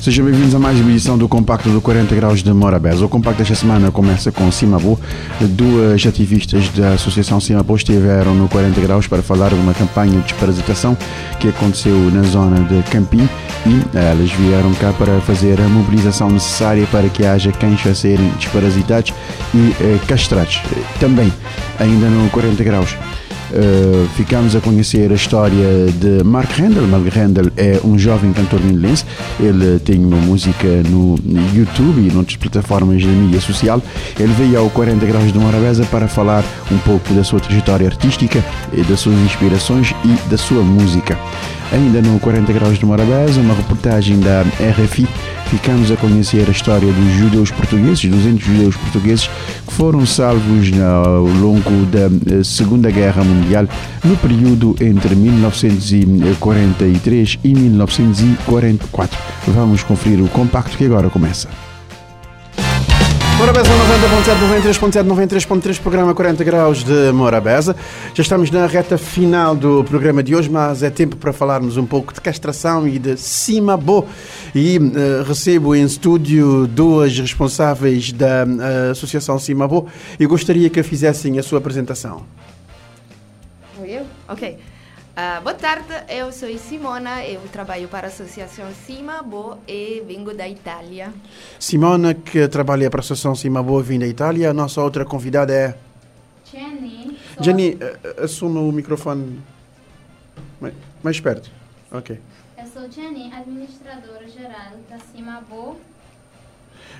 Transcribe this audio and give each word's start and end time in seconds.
Sejam 0.00 0.24
bem-vindos 0.24 0.54
a 0.54 0.58
mais 0.58 0.80
uma 0.80 0.90
edição 0.90 1.18
do 1.18 1.28
Compacto 1.28 1.68
do 1.68 1.78
40 1.78 2.14
Graus 2.14 2.42
de 2.42 2.50
Morabeza. 2.54 3.04
O 3.04 3.08
compacto 3.08 3.40
desta 3.40 3.54
semana 3.54 3.90
começa 3.90 4.32
com 4.32 4.50
Simabo. 4.50 4.98
Duas 5.38 6.06
ativistas 6.06 6.70
da 6.70 6.94
Associação 6.94 7.38
Simabo 7.38 7.76
estiveram 7.76 8.34
no 8.34 8.48
40 8.48 8.80
Graus 8.80 9.06
para 9.06 9.22
falar 9.22 9.50
de 9.50 9.56
uma 9.56 9.74
campanha 9.74 10.12
de 10.12 10.22
desparasitação 10.22 10.96
que 11.38 11.48
aconteceu 11.48 11.94
na 12.12 12.22
zona 12.22 12.60
de 12.60 12.82
Campim 12.90 13.28
e 13.66 13.84
elas 13.94 14.30
vieram 14.32 14.72
cá 14.72 14.90
para 14.94 15.20
fazer 15.20 15.60
a 15.60 15.68
mobilização 15.68 16.30
necessária 16.30 16.86
para 16.86 17.10
que 17.10 17.26
haja 17.26 17.52
cães 17.52 17.86
a 17.86 17.94
serem 17.94 18.30
desparasitados 18.38 19.12
e 19.54 19.74
eh, 19.82 19.98
castrados. 20.08 20.62
Também, 20.98 21.30
ainda 21.78 22.08
no 22.08 22.30
40 22.30 22.64
Graus, 22.64 22.96
Uh, 23.52 24.08
ficamos 24.16 24.54
a 24.54 24.60
conhecer 24.60 25.10
a 25.10 25.14
história 25.14 25.86
de 25.98 26.22
Mark 26.24 26.50
Rendell. 26.52 26.86
Mark 26.86 27.06
Rendell 27.08 27.50
é 27.56 27.80
um 27.84 27.98
jovem 27.98 28.32
cantor 28.32 28.60
minelense. 28.60 29.04
Ele 29.40 29.78
tem 29.80 30.04
uma 30.04 30.18
música 30.18 30.68
no 30.88 31.16
YouTube 31.52 32.00
e 32.00 32.12
noutras 32.12 32.36
plataformas 32.36 33.00
de 33.00 33.08
mídia 33.08 33.40
social. 33.40 33.82
Ele 34.18 34.32
veio 34.34 34.60
ao 34.60 34.70
40 34.70 35.04
Graus 35.04 35.32
de 35.32 35.38
Morabeza 35.38 35.84
para 35.86 36.06
falar 36.06 36.44
um 36.70 36.78
pouco 36.78 37.12
da 37.12 37.24
sua 37.24 37.40
trajetória 37.40 37.88
artística, 37.88 38.44
das 38.88 39.00
suas 39.00 39.18
inspirações 39.18 39.94
e 40.04 40.30
da 40.30 40.36
sua 40.36 40.62
música. 40.62 41.18
Ainda 41.72 42.02
no 42.02 42.18
40 42.18 42.52
Graus 42.52 42.76
de 42.78 42.84
Morabeza, 42.84 43.40
uma 43.40 43.54
reportagem 43.54 44.18
da 44.18 44.42
RFI, 44.42 45.06
ficamos 45.46 45.88
a 45.92 45.96
conhecer 45.96 46.48
a 46.48 46.50
história 46.50 46.92
dos 46.92 47.12
judeus 47.12 47.52
portugueses, 47.52 48.04
200 48.04 48.44
judeus 48.44 48.76
portugueses 48.76 49.30
que 49.66 49.72
foram 49.72 50.04
salvos 50.04 50.68
ao 50.80 51.22
longo 51.22 51.86
da 51.86 52.10
Segunda 52.42 52.90
Guerra 52.90 53.22
Mundial, 53.22 53.68
no 54.04 54.16
período 54.16 54.74
entre 54.80 55.14
1943 55.14 57.38
e 57.44 57.54
1944. 57.54 59.16
Vamos 59.46 59.84
conferir 59.84 60.20
o 60.24 60.28
compacto 60.28 60.76
que 60.76 60.86
agora 60.86 61.08
começa. 61.08 61.69
Morabeza 63.40 63.70
90.7, 63.70 65.02
93.7, 65.02 65.06
93.3, 65.06 65.80
programa 65.80 66.14
40 66.14 66.44
graus 66.44 66.84
de 66.84 67.10
Morabeza. 67.10 67.74
Já 68.12 68.22
estamos 68.22 68.50
na 68.50 68.66
reta 68.66 68.98
final 68.98 69.56
do 69.56 69.82
programa 69.82 70.22
de 70.22 70.36
hoje, 70.36 70.50
mas 70.50 70.82
é 70.82 70.90
tempo 70.90 71.16
para 71.16 71.32
falarmos 71.32 71.78
um 71.78 71.86
pouco 71.86 72.12
de 72.12 72.20
castração 72.20 72.86
e 72.86 72.98
de 72.98 73.16
Simabo. 73.16 74.06
E 74.54 74.76
uh, 74.76 75.22
recebo 75.26 75.74
em 75.74 75.84
estúdio 75.84 76.66
duas 76.66 77.18
responsáveis 77.18 78.12
da 78.12 78.44
uh, 78.44 78.90
Associação 78.90 79.38
Simabo 79.38 79.88
e 80.18 80.26
gostaria 80.26 80.68
que 80.68 80.82
fizessem 80.82 81.38
a 81.38 81.42
sua 81.42 81.60
apresentação. 81.60 82.26
Eu? 83.82 84.02
Ok. 84.28 84.58
Uh, 85.20 85.38
boa 85.42 85.54
tarde, 85.54 85.92
eu 86.08 86.32
sou 86.32 86.48
Simona, 86.56 87.22
eu 87.26 87.42
trabalho 87.52 87.86
para 87.88 88.06
a 88.06 88.08
Associação 88.08 88.72
Simabo 88.86 89.58
e 89.68 90.02
venho 90.06 90.34
da 90.34 90.48
Itália. 90.48 91.12
Simona, 91.58 92.14
que 92.14 92.48
trabalha 92.48 92.88
para 92.88 93.00
a 93.00 93.02
Associação 93.02 93.34
Simabo, 93.34 93.82
vem 93.82 93.98
da 93.98 94.06
Itália. 94.06 94.48
A 94.48 94.54
nossa 94.54 94.80
outra 94.80 95.04
convidada 95.04 95.52
é... 95.52 95.76
Jenny. 96.50 97.18
Sou... 97.34 97.44
Jenny, 97.44 97.78
assuma 98.16 98.60
o 98.60 98.72
microfone 98.72 99.42
mais, 100.58 100.72
mais 101.02 101.20
perto. 101.20 101.50
Ok. 101.92 102.18
Eu 102.56 102.66
sou 102.68 102.90
Jenny, 102.90 103.30
administradora 103.30 104.26
geral 104.26 104.72
da 104.88 104.98
Simabo. 105.00 105.76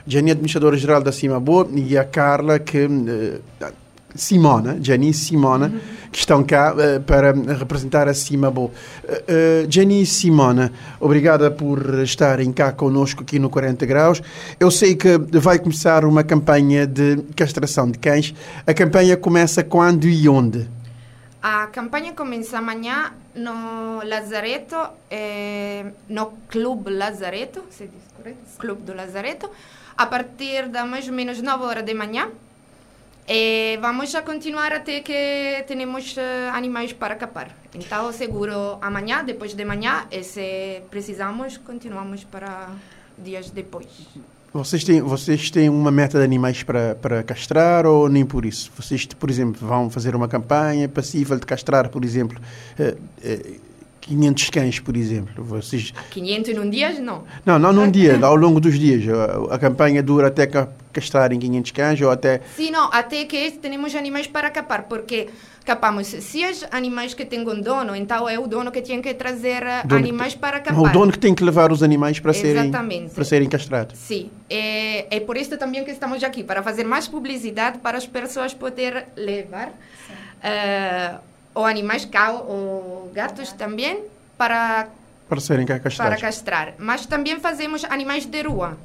Jenny, 0.06 0.32
administradora 0.32 0.76
geral 0.76 1.02
da 1.02 1.10
Simabo, 1.10 1.70
e 1.74 1.96
a 1.96 2.04
Carla, 2.04 2.58
que... 2.58 2.84
Uh, 2.84 3.40
Simona, 4.14 4.78
Jenny 4.80 5.10
e 5.10 5.14
Simona, 5.14 5.72
que 6.10 6.18
estão 6.18 6.42
cá 6.42 6.74
uh, 6.74 7.00
para 7.02 7.32
representar 7.32 8.08
a 8.08 8.14
Simabo. 8.14 8.64
Uh, 8.64 9.12
uh, 9.12 9.70
Jenny 9.70 10.02
e 10.02 10.06
Simona, 10.06 10.72
obrigada 10.98 11.50
por 11.50 12.00
estarem 12.00 12.52
cá 12.52 12.72
conosco 12.72 13.22
aqui 13.22 13.38
no 13.38 13.50
40 13.50 13.86
Graus. 13.86 14.22
Eu 14.58 14.70
sei 14.70 14.94
que 14.94 15.18
vai 15.18 15.58
começar 15.58 16.04
uma 16.04 16.24
campanha 16.24 16.86
de 16.86 17.18
castração 17.36 17.90
de 17.90 17.98
cães. 17.98 18.34
A 18.66 18.74
campanha 18.74 19.16
começa 19.16 19.62
quando 19.62 20.06
e 20.06 20.28
onde? 20.28 20.68
A 21.42 21.68
campanha 21.68 22.12
começa 22.12 22.58
amanhã 22.58 23.14
no 23.34 24.02
Lazareto, 24.04 24.76
eh, 25.10 25.86
no 26.06 26.32
Clube 26.48 26.90
Lazareto, 26.90 27.64
se 27.70 27.84
diz 27.86 28.12
correto? 28.14 28.58
Clube 28.58 28.82
do 28.82 28.94
Lazareto, 28.94 29.48
a 29.96 30.04
partir 30.04 30.68
da 30.68 30.84
mais 30.84 31.08
ou 31.08 31.14
menos 31.14 31.40
9 31.40 31.64
horas 31.64 31.84
da 31.86 31.94
manhã. 31.94 32.28
E 33.32 33.78
vamos 33.80 34.12
a 34.16 34.22
continuar 34.22 34.72
até 34.72 34.98
que 35.02 35.62
tenhamos 35.68 36.16
uh, 36.16 36.50
animais 36.52 36.92
para 36.92 37.14
capar. 37.14 37.56
Então, 37.72 38.12
seguro 38.12 38.76
amanhã, 38.82 39.22
depois 39.24 39.54
de 39.54 39.64
manhã, 39.64 40.04
e 40.10 40.24
se 40.24 40.82
precisamos, 40.90 41.56
continuamos 41.56 42.24
para 42.24 42.70
dias 43.16 43.50
depois. 43.50 43.86
Vocês 44.52 44.82
têm, 44.82 45.00
vocês 45.00 45.48
têm 45.48 45.68
uma 45.68 45.92
meta 45.92 46.18
de 46.18 46.24
animais 46.24 46.64
para, 46.64 46.96
para 46.96 47.22
castrar 47.22 47.86
ou 47.86 48.08
nem 48.08 48.26
por 48.26 48.44
isso? 48.44 48.72
Vocês, 48.76 49.06
por 49.06 49.30
exemplo, 49.30 49.64
vão 49.64 49.88
fazer 49.88 50.16
uma 50.16 50.26
campanha 50.26 50.88
passível 50.88 51.38
de 51.38 51.46
castrar, 51.46 51.88
por 51.88 52.04
exemplo, 52.04 52.36
uh, 52.80 52.98
uh, 52.98 53.60
500 54.10 54.50
cães, 54.50 54.80
por 54.80 54.96
exemplo. 54.96 55.44
Vocês... 55.44 55.94
500 56.10 56.56
num 56.56 56.68
dia, 56.68 56.98
não? 57.00 57.22
Não, 57.46 57.60
não 57.60 57.72
num 57.72 57.88
dia, 57.88 58.18
ao 58.20 58.34
longo 58.34 58.58
dos 58.58 58.76
dias. 58.76 59.04
A, 59.08 59.54
a 59.54 59.58
campanha 59.58 60.02
dura 60.02 60.26
até 60.26 60.48
castrarem 60.92 61.38
500 61.38 61.70
cães 61.70 62.00
ou 62.00 62.10
até... 62.10 62.40
Sim, 62.56 62.72
não, 62.72 62.92
até 62.92 63.24
que 63.24 63.52
temos 63.52 63.94
animais 63.94 64.26
para 64.26 64.50
capar, 64.50 64.88
porque 64.88 65.28
capamos 65.64 66.08
se 66.08 66.44
os 66.44 66.66
animais 66.72 67.14
que 67.14 67.24
têm 67.24 67.48
um 67.48 67.60
dono, 67.60 67.94
então 67.94 68.28
é 68.28 68.36
o 68.36 68.48
dono 68.48 68.72
que 68.72 68.82
tem 68.82 69.00
que 69.00 69.14
trazer 69.14 69.62
dono 69.84 70.00
animais 70.00 70.34
que, 70.34 70.40
para 70.40 70.58
capar. 70.58 70.82
O 70.82 70.88
dono 70.92 71.12
que 71.12 71.18
tem 71.18 71.32
que 71.32 71.44
levar 71.44 71.70
os 71.70 71.80
animais 71.80 72.18
para 72.18 72.32
serem, 72.32 72.72
para 73.14 73.24
serem 73.24 73.48
castrados. 73.48 73.96
Sim, 73.96 74.28
é, 74.48 75.06
é 75.16 75.20
por 75.20 75.36
isso 75.36 75.56
também 75.56 75.84
que 75.84 75.92
estamos 75.92 76.24
aqui, 76.24 76.42
para 76.42 76.64
fazer 76.64 76.82
mais 76.82 77.06
publicidade 77.06 77.78
para 77.78 77.96
as 77.96 78.06
pessoas 78.06 78.52
poderem 78.52 79.04
levar 79.16 79.68
uh, 79.68 81.30
ou 81.54 81.64
animais 81.64 82.04
cão 82.04 82.46
ou 82.46 83.10
gatos 83.14 83.52
também 83.52 84.04
para 84.36 84.88
para 85.28 85.40
serem 85.40 85.64
castrados. 85.64 85.96
Para 85.96 86.16
castrar, 86.16 86.74
mas 86.76 87.06
também 87.06 87.38
fazemos 87.38 87.84
animais 87.84 88.26
de 88.26 88.42
rua. 88.42 88.76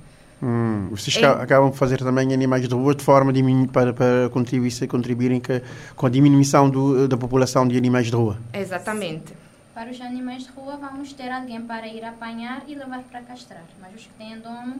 Hum, 0.43 0.89
vocês 0.91 1.15
é. 1.17 1.25
acabam 1.25 1.71
de 1.71 1.77
fazer 1.77 1.97
também 1.97 2.31
animais 2.31 2.67
de 2.67 2.75
rua 2.75 2.93
de 2.93 3.03
forma 3.03 3.31
a 3.31 3.67
para, 3.71 3.93
para 3.93 4.29
contribuir, 4.29 4.87
contribuírem 4.87 5.39
que, 5.39 5.61
com 5.95 6.05
a 6.05 6.09
diminuição 6.09 6.69
do, 6.69 7.07
da 7.07 7.17
população 7.17 7.67
de 7.67 7.75
animais 7.75 8.07
de 8.07 8.15
rua. 8.15 8.37
Exatamente. 8.53 9.33
Para 9.73 9.89
os 9.89 9.99
animais 9.99 10.43
de 10.43 10.51
rua, 10.51 10.77
vamos 10.77 11.13
ter 11.13 11.31
alguém 11.31 11.61
para 11.61 11.87
ir 11.87 12.03
apanhar 12.03 12.63
e 12.67 12.75
levar 12.75 13.01
para 13.09 13.21
castrar. 13.21 13.63
Mas 13.81 13.95
os 13.95 14.01
que 14.03 14.13
têm 14.17 14.37
dono. 14.37 14.75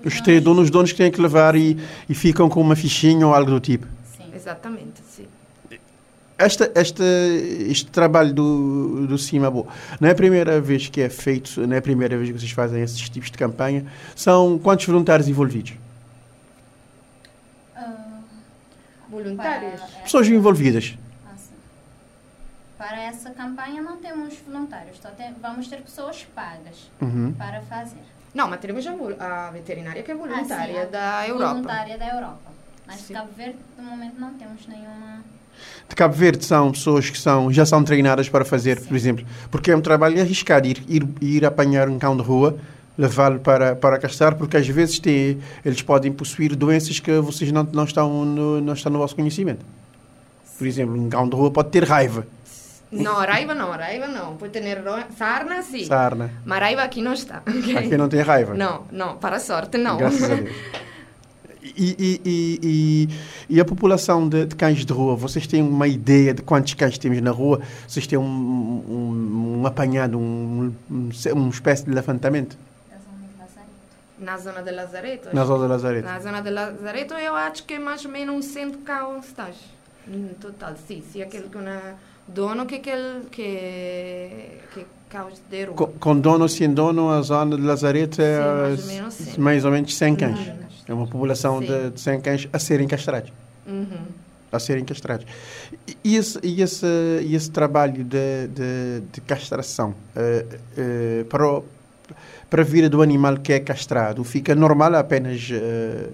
Os, 0.00 0.06
os 0.06 0.14
que 0.14 0.22
têm 0.22 0.40
dono, 0.40 0.62
os 0.62 0.70
donos 0.70 0.90
que 0.90 0.98
têm 0.98 1.10
que 1.10 1.20
levar 1.20 1.54
e, 1.54 1.78
e 2.08 2.14
ficam 2.14 2.48
com 2.48 2.60
uma 2.60 2.74
fichinha 2.74 3.26
ou 3.26 3.34
algo 3.34 3.50
do 3.50 3.60
tipo. 3.60 3.86
Sim. 4.16 4.30
Exatamente, 4.34 5.02
sim. 5.06 5.26
Esta, 6.36 6.70
esta, 6.74 7.04
este 7.04 7.86
trabalho 7.92 8.32
do, 8.32 9.06
do 9.06 9.16
Cimabo 9.16 9.68
não 10.00 10.08
é 10.08 10.12
a 10.12 10.14
primeira 10.16 10.60
vez 10.60 10.88
que 10.88 11.00
é 11.00 11.08
feito, 11.08 11.64
não 11.64 11.76
é 11.76 11.78
a 11.78 11.82
primeira 11.82 12.16
vez 12.16 12.30
que 12.30 12.38
vocês 12.38 12.50
fazem 12.50 12.82
esses 12.82 13.08
tipos 13.08 13.30
de 13.30 13.38
campanha. 13.38 13.86
São 14.16 14.58
quantos 14.58 14.84
voluntários 14.84 15.28
envolvidos? 15.28 15.74
Uh, 17.76 18.24
voluntários? 19.08 19.80
Pessoas 20.02 20.26
envolvidas. 20.26 20.98
Ah, 21.24 21.34
para 22.76 23.00
essa 23.00 23.30
campanha 23.30 23.80
não 23.80 23.98
temos 23.98 24.34
voluntários, 24.44 24.98
só 25.00 25.10
tem, 25.10 25.32
vamos 25.40 25.68
ter 25.68 25.82
pessoas 25.82 26.26
pagas 26.34 26.90
uhum. 27.00 27.32
para 27.32 27.62
fazer. 27.62 28.02
Não, 28.34 28.50
mas 28.50 28.58
temos 28.58 28.84
a, 28.84 29.46
a 29.46 29.50
veterinária 29.52 30.02
que 30.02 30.10
é 30.10 30.14
voluntária 30.16 30.82
ah, 30.82 30.84
sim, 30.84 30.90
da 30.90 31.28
Europa. 31.28 31.52
Voluntária 31.52 31.96
da 31.96 32.08
Europa. 32.08 32.52
Mas 32.88 32.96
sim. 32.96 33.14
Cabo 33.14 33.30
Verde, 33.36 33.58
no 33.78 33.84
momento, 33.84 34.18
não 34.18 34.34
temos 34.34 34.66
nenhuma 34.66 35.22
de 35.88 35.94
Cabo 35.94 36.14
Verde 36.14 36.44
são 36.44 36.72
pessoas 36.72 37.10
que 37.10 37.18
são, 37.18 37.52
já 37.52 37.66
são 37.66 37.82
treinadas 37.84 38.28
para 38.28 38.44
fazer, 38.44 38.80
por 38.80 38.96
exemplo, 38.96 39.24
porque 39.50 39.70
é 39.70 39.76
um 39.76 39.80
trabalho 39.80 40.20
arriscado 40.20 40.66
ir, 40.66 40.82
ir, 40.88 41.06
ir 41.20 41.44
apanhar 41.44 41.88
um 41.88 41.98
cão 41.98 42.16
de 42.16 42.22
rua, 42.22 42.56
levá-lo 42.96 43.40
para, 43.40 43.76
para 43.76 43.98
castrar, 43.98 44.34
porque 44.36 44.56
às 44.56 44.66
vezes 44.66 44.98
tem, 44.98 45.38
eles 45.64 45.82
podem 45.82 46.12
possuir 46.12 46.54
doenças 46.56 47.00
que 47.00 47.12
vocês 47.18 47.52
não, 47.52 47.64
não, 47.64 47.84
estão 47.84 48.24
no, 48.24 48.60
não 48.60 48.72
estão 48.72 48.90
no 48.90 48.98
vosso 48.98 49.14
conhecimento. 49.14 49.64
Por 50.56 50.66
exemplo, 50.66 50.94
um 50.94 51.08
cão 51.08 51.28
de 51.28 51.34
rua 51.34 51.50
pode 51.50 51.70
ter 51.70 51.84
raiva. 51.84 52.26
Não, 52.90 53.14
raiva 53.16 53.54
não, 53.54 53.70
raiva 53.72 54.06
não. 54.06 54.36
Pode 54.36 54.52
ter 54.52 54.82
sarna, 55.18 55.62
sim. 55.62 55.84
Sarna. 55.84 56.30
Mas 56.44 56.60
raiva 56.60 56.82
aqui 56.82 57.02
não 57.02 57.12
está. 57.12 57.42
Okay? 57.46 57.76
Aqui 57.76 57.96
não 57.96 58.08
tem 58.08 58.20
raiva? 58.20 58.54
Não, 58.54 58.84
não, 58.92 59.16
para 59.16 59.40
sorte 59.40 59.76
não. 59.76 59.96
Graças 59.96 60.30
a 60.30 60.34
Deus. 60.36 60.54
E, 61.64 62.20
e, 62.24 62.58
e, 62.62 63.08
e, 63.48 63.60
a 63.60 63.64
população 63.64 64.28
de, 64.28 64.44
de, 64.44 64.54
cães 64.54 64.84
de 64.84 64.92
rua, 64.92 65.16
vocês 65.16 65.46
têm 65.46 65.62
uma 65.62 65.88
ideia 65.88 66.34
de 66.34 66.42
quantos 66.42 66.74
cães 66.74 66.98
temos 66.98 67.18
na 67.22 67.30
rua? 67.30 67.58
Vocês 67.88 68.06
têm 68.06 68.18
um, 68.18 68.22
um, 68.22 69.60
um 69.60 69.66
apanhado, 69.66 70.18
um, 70.18 70.74
um, 70.90 71.10
uma 71.32 71.48
espécie 71.48 71.86
de 71.86 71.90
levantamento? 71.90 72.58
Na 74.18 74.38
zona 74.38 74.62
de 74.62 74.70
Lazareto. 74.70 75.28
Na 75.32 75.44
zona 75.44 75.64
de 75.64 75.68
Lazareto. 75.68 76.06
Na 76.06 76.20
zona 76.20 76.42
de 76.42 76.50
Lazareto 76.50 77.14
eu 77.14 77.34
acho 77.34 77.64
que 77.64 77.74
é 77.74 77.78
mais 77.78 78.04
ou 78.04 78.10
menos 78.10 78.34
um 78.34 78.42
cento 78.42 78.78
cá 78.78 79.08
onde 79.08 79.26
estás. 79.26 79.56
No 80.06 80.34
total, 80.34 80.74
sim. 80.86 81.02
Se 81.12 81.22
aquele 81.22 81.48
que 81.48 81.58
na 81.58 81.94
dono 82.28 82.66
que 82.66 82.76
aquele 82.76 83.24
que 83.30 84.60
que 84.72 84.86
caos 85.08 85.40
de 85.50 85.64
rua. 85.64 85.74
Com, 85.74 85.86
com 85.86 86.18
dono 86.20 86.42
ou 86.42 86.48
sem 86.48 86.72
dono, 86.72 87.10
a 87.10 87.22
zona 87.22 87.56
de 87.56 87.62
Lazareto 87.62 88.20
é 88.20 88.76
Sim, 88.76 88.76
mais 88.76 88.80
ou 88.80 88.86
menos 88.86 89.14
sim. 89.14 89.40
mais 89.40 89.64
ou 89.64 89.70
menos 89.70 89.96
100 89.96 90.16
cães. 90.16 90.38
É 90.88 90.92
uma 90.94 91.06
população 91.06 91.60
de, 91.60 91.90
de 91.90 92.00
100 92.00 92.20
cães 92.20 92.48
a 92.52 92.58
serem 92.58 92.86
castrados. 92.86 93.32
Uhum. 93.66 93.86
A 94.52 94.58
serem 94.58 94.84
castrados. 94.84 95.26
E- 96.04 96.16
esse, 96.16 96.38
e 96.42 96.60
esse, 96.62 96.86
e 97.22 97.34
esse 97.34 97.50
trabalho 97.50 98.04
de, 98.04 98.48
de, 98.48 99.00
de 99.12 99.20
castração 99.22 99.94
eh, 100.14 100.46
eh, 100.76 101.24
para, 101.28 101.46
o- 101.48 101.64
para 102.50 102.62
a 102.62 102.64
vida 102.64 102.88
do 102.88 103.00
animal 103.02 103.38
que 103.38 103.52
é 103.52 103.60
castrado 103.60 104.22
fica 104.24 104.54
normal 104.54 104.94
apenas. 104.94 105.48
eh, 105.50 106.08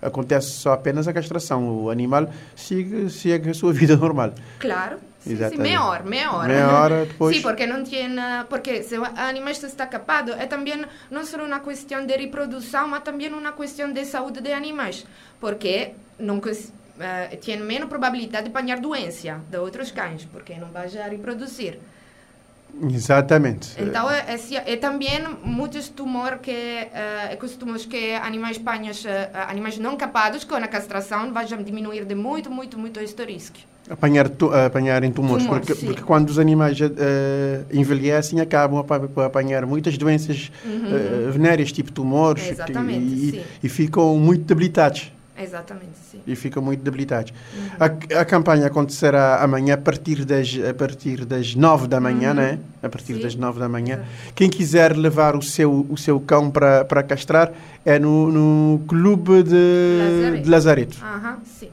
acontece 0.00 0.50
só 0.50 0.72
apenas 0.74 1.08
a 1.08 1.12
castração. 1.12 1.68
O 1.84 1.90
animal 1.90 2.28
segue, 2.54 3.10
segue 3.10 3.50
a 3.50 3.54
sua 3.54 3.72
vida 3.74 3.96
normal. 3.96 4.32
Claro. 4.60 4.98
Sim, 5.28 5.36
sim, 5.36 5.44
Exatamente. 5.44 5.62
meia 5.62 5.84
hora, 5.84 6.02
meia 6.04 6.32
hora. 6.32 6.48
Meia 6.48 6.68
hora 6.72 7.04
depois. 7.12 7.36
Sí, 7.36 7.42
porque 7.42 7.66
não 7.66 7.84
ah, 8.18 8.46
porque 8.48 8.82
se 8.82 8.98
o 8.98 9.04
animal 9.04 9.52
está 9.52 9.86
capado, 9.86 10.32
é 10.32 10.46
também 10.46 10.84
não 11.10 11.24
só 11.24 11.36
uma 11.44 11.60
questão 11.60 12.06
de 12.06 12.16
reprodução, 12.16 12.88
mas 12.88 13.02
também 13.02 13.32
uma 13.32 13.52
questão 13.52 13.92
de 13.92 14.04
saúde 14.04 14.40
de 14.40 14.52
animais, 14.52 15.06
porque 15.38 15.92
não 16.18 16.40
cons- 16.40 16.72
ah, 16.98 17.28
tem 17.44 17.58
menos 17.60 17.88
probabilidade 17.88 18.44
de 18.44 18.50
apanhar 18.50 18.80
doença 18.80 19.40
de 19.50 19.58
outros 19.58 19.90
cães, 19.90 20.24
porque 20.24 20.54
não 20.54 20.68
vai 20.68 20.88
já 20.88 21.06
reproduzir. 21.06 21.78
Exatamente. 22.90 23.70
Então, 23.78 24.10
é, 24.10 24.24
é, 24.34 24.72
é 24.72 24.76
também 24.76 25.26
muitos 25.42 25.88
tumores 25.88 26.40
que, 26.40 26.52
uh, 26.52 27.36
costumos 27.38 27.86
que 27.86 28.14
animais 28.14 28.58
panhas, 28.58 29.04
ah, 29.06 29.50
animais 29.50 29.78
não 29.78 29.96
capados 29.96 30.44
com 30.44 30.54
a 30.54 30.68
castração, 30.68 31.32
vão 31.32 31.62
diminuir 31.62 32.04
de 32.04 32.14
muito, 32.14 32.50
muito, 32.50 32.78
muito 32.78 33.00
este 33.00 33.24
risco. 33.24 33.58
Apanhar, 33.90 34.28
tu, 34.28 34.52
apanharem 34.52 35.10
tumores, 35.10 35.46
porque, 35.46 35.74
porque 35.74 36.02
quando 36.02 36.28
os 36.28 36.38
animais 36.38 36.78
eh, 36.80 37.62
envelhecem 37.72 38.40
acabam 38.40 38.84
a, 38.86 39.22
a 39.22 39.26
apanhar 39.26 39.64
muitas 39.64 39.96
doenças 39.96 40.50
eh, 40.64 41.30
venéreas, 41.30 41.72
tipo 41.72 41.90
tumores, 41.90 42.44
Uhum. 42.44 42.50
Exatamente, 42.52 43.14
e, 43.14 43.44
e 43.62 43.68
ficam 43.68 44.16
muito 44.18 44.44
debilitados. 44.44 45.10
Exatamente, 45.40 45.92
sim. 46.10 46.18
E 46.26 46.34
ficam 46.34 46.60
muito 46.60 46.82
debilitados. 46.82 47.32
Uhum. 47.56 47.68
A, 48.16 48.20
a 48.20 48.24
campanha 48.24 48.66
acontecerá 48.66 49.36
amanhã 49.40 49.74
a 49.74 49.78
partir 49.78 50.24
das, 50.24 50.58
a 50.68 50.74
partir 50.74 51.24
das 51.24 51.54
9 51.54 51.86
da 51.86 52.00
manhã, 52.00 52.34
né? 52.34 52.58
A 52.82 52.88
partir 52.88 53.12
Uhum. 53.12 53.18
Sim. 53.18 53.24
das 53.24 53.34
9 53.36 53.60
da 53.60 53.68
manhã. 53.68 53.94
Exato. 53.94 54.08
Quem 54.34 54.50
quiser 54.50 54.96
levar 54.96 55.36
o 55.36 55.42
seu, 55.42 55.86
o 55.88 55.96
seu 55.96 56.18
cão 56.18 56.50
para, 56.50 56.84
castrar 57.04 57.52
é 57.84 57.98
no, 58.00 58.30
no 58.32 58.80
Clube 58.88 59.44
de 59.44 59.98
Lazareto. 59.98 60.42
de 60.42 60.50
Lazareto. 60.50 60.98
Aham, 61.02 61.38
sim. 61.44 61.68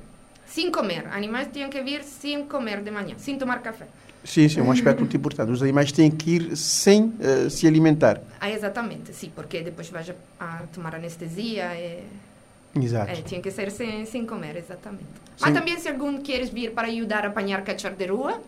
Sem 0.55 0.71
comer. 0.71 1.05
Animais 1.11 1.49
tinham 1.51 1.69
que 1.69 1.81
vir 1.81 2.01
sem 2.01 2.45
comer 2.45 2.81
de 2.81 2.89
manhã, 2.89 3.15
sem 3.17 3.37
tomar 3.37 3.61
café. 3.61 3.87
Sim, 4.23 4.47
sim, 4.47 4.61
é 4.61 4.63
um 4.63 4.71
aspecto 4.71 4.99
muito 4.99 5.17
importante. 5.17 5.51
Os 5.51 5.61
animais 5.61 5.91
têm 5.91 6.09
que 6.09 6.31
ir 6.31 6.55
sem 6.55 7.13
eh, 7.19 7.49
se 7.49 7.67
alimentar. 7.67 8.21
Ah, 8.39 8.49
exatamente, 8.49 9.13
sim, 9.13 9.29
porque 9.35 9.61
depois 9.61 9.89
vais 9.89 10.09
a, 10.09 10.13
a 10.39 10.59
tomar 10.67 10.95
anestesia 10.95 11.75
e... 11.75 12.03
Exato. 12.73 13.11
É, 13.11 13.15
tinha 13.15 13.41
que 13.41 13.51
ser 13.51 13.69
sem, 13.69 14.05
sem 14.05 14.25
comer, 14.25 14.55
exatamente. 14.55 15.03
Sim. 15.03 15.41
Mas 15.41 15.53
também 15.53 15.77
se 15.77 15.89
algum 15.89 16.21
queres 16.21 16.47
vir 16.47 16.71
para 16.71 16.87
ajudar 16.87 17.25
a 17.25 17.27
apanhar 17.27 17.61
cachorro 17.61 17.97
de 17.97 18.05
rua, 18.05 18.41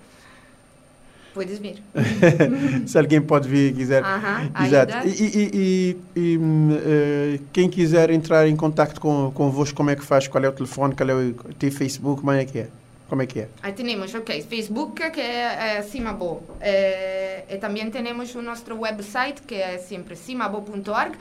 podes 1.38 1.60
vir. 1.60 1.78
Se 2.88 2.98
alguém 2.98 3.22
pode 3.22 3.48
vir 3.48 3.74
quiser. 3.74 4.04
Aham, 4.04 4.50
Exato. 4.66 5.08
E, 5.08 5.12
e- 5.12 5.52
e- 5.54 5.98
e, 6.20 6.38
hum, 6.38 6.70
eh, 6.84 7.40
quem 7.54 7.70
quiser 7.70 8.10
entrar 8.10 8.48
em 8.48 8.56
contato 8.56 9.00
com, 9.00 9.32
convosco, 9.32 9.76
como 9.78 9.90
é 9.92 9.96
que 9.96 10.04
faz? 10.04 10.28
Qual 10.28 10.44
é 10.44 10.50
o 10.50 10.52
telefone? 10.52 10.96
Qual 10.96 11.10
é 11.10 11.14
o 11.14 11.34
tem 11.60 11.70
Facebook? 11.72 12.22
Como 12.22 12.32
é 12.32 12.44
que 12.46 12.60
é? 12.60 12.68
Como 13.10 13.22
é 13.22 13.26
que 13.26 13.40
é? 13.42 13.48
Aí 13.64 13.72
temos, 13.72 14.14
ok, 14.14 14.42
Facebook, 14.42 15.10
que 15.12 15.22
é, 15.22 15.78
é 15.78 15.82
Simabo. 15.82 16.44
É, 16.60 17.44
e 17.50 17.58
também 17.58 17.90
temos 17.90 18.36
o 18.36 18.42
nosso 18.42 18.66
website, 18.76 19.42
que 19.44 19.56
é 19.56 19.78
sempre 19.78 20.16
simabo.org. 20.16 21.16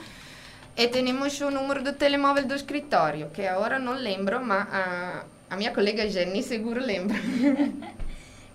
E 0.75 0.87
temos 0.89 1.39
o 1.41 1.49
número 1.49 1.81
do 1.83 1.93
telemóvel 1.93 2.45
do 2.45 2.53
escritório, 2.55 3.27
que 3.33 3.41
agora 3.47 3.79
não 3.79 3.93
lembro, 3.93 4.43
mas 4.45 4.67
a, 4.71 5.23
a 5.49 5.55
minha 5.55 5.71
colega 5.71 6.07
Jenny 6.09 6.43
seguro 6.43 6.79
lembra. 6.85 7.17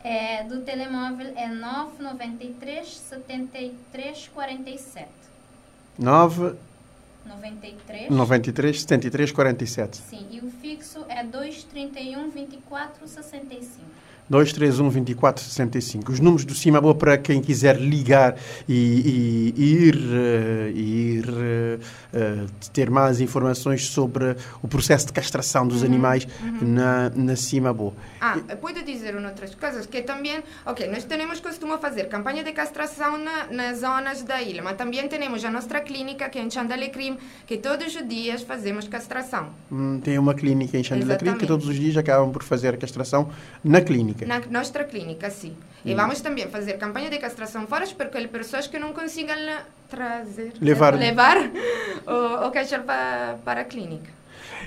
É, 0.05 0.43
do 0.45 0.61
telemóvel 0.63 1.33
é 1.37 1.47
993 1.49 2.89
73 2.89 4.29
47. 4.35 5.09
9 5.99 6.55
93. 7.25 8.11
93 8.11 8.81
73 8.81 9.33
47. 9.33 9.97
Sim, 9.99 10.27
e 10.31 10.41
o 10.41 10.51
fixo 10.51 11.05
é 11.09 11.23
231 11.23 12.31
24 12.31 13.07
65. 13.07 13.87
231 14.31 14.89
24 14.89 15.43
65. 15.45 16.13
Os 16.13 16.21
números 16.21 16.45
do 16.45 16.55
Cimabo 16.55 16.95
para 16.95 17.19
quem 17.19 17.41
quiser 17.43 17.77
ligar 17.79 18.37
e, 18.69 19.53
e- 19.57 19.63
ir, 19.87 19.97
e 20.75 21.19
ir 21.19 21.27
eh, 22.15 22.45
ter 22.73 22.89
mais 22.91 23.21
informações 23.21 23.87
sobre 23.89 24.37
o 24.63 24.69
processo 24.69 25.07
de 25.07 25.13
castração 25.13 25.67
dos 25.67 25.83
animais 25.85 26.27
na, 26.61 27.11
na 27.15 27.37
Cimabo. 27.37 27.95
Ah, 28.21 28.39
puedo 28.61 28.83
dizer 28.85 29.15
outras 29.17 29.55
coisas, 29.55 29.87
que 29.87 30.03
também, 30.03 30.43
ok, 30.65 30.89
nós 30.89 31.05
temos 31.05 31.41
costume 31.41 31.77
fazer 31.79 32.09
campanha 32.09 32.43
de 32.45 32.53
castração 32.53 33.19
na, 33.19 33.47
nas 33.51 33.81
zonas 33.81 34.23
da 34.23 34.41
ilha, 34.41 34.63
mas 34.63 34.77
também 34.77 35.07
temos 35.09 35.45
a 35.45 35.51
nossa 35.51 35.81
clínica, 35.81 36.29
que 36.29 36.39
é 36.39 36.43
em 36.43 36.51
Chandalecrim, 36.51 37.19
que 37.47 37.57
todos 37.59 37.95
os 37.95 38.09
dias 38.09 38.43
fazemos 38.43 38.87
castração. 38.89 39.49
Hum, 39.71 40.01
Tem 40.03 40.19
uma 40.19 40.35
clínica 40.35 40.79
em 40.79 40.83
Clínica 40.83 41.35
que 41.35 41.47
todos 41.47 41.67
os 41.69 41.75
dias 41.77 41.97
acabam 41.97 42.31
por 42.31 42.43
fazer 42.43 42.77
castração 42.77 43.31
na 43.65 43.81
clínica. 43.81 44.12
Na 44.27 44.41
nossa 44.51 44.85
clínica, 44.85 45.31
sim. 45.31 45.55
E 45.85 45.95
vamos 45.95 46.21
também 46.21 46.47
fazer 46.49 46.75
campanha 46.75 47.11
de 47.11 47.19
castração 47.19 47.67
fora 47.67 47.87
para 47.97 48.07
aquelas 48.07 48.31
pessoas 48.31 48.67
que 48.69 48.79
não 48.79 48.93
consigam 48.93 49.37
trazer, 49.89 50.53
Levar. 50.61 50.95
levar 50.95 51.37
o, 52.07 52.47
o 52.47 52.51
cachorro 52.51 52.85
para, 52.85 53.37
para 53.45 53.61
a 53.63 53.65
clínica. 53.65 54.11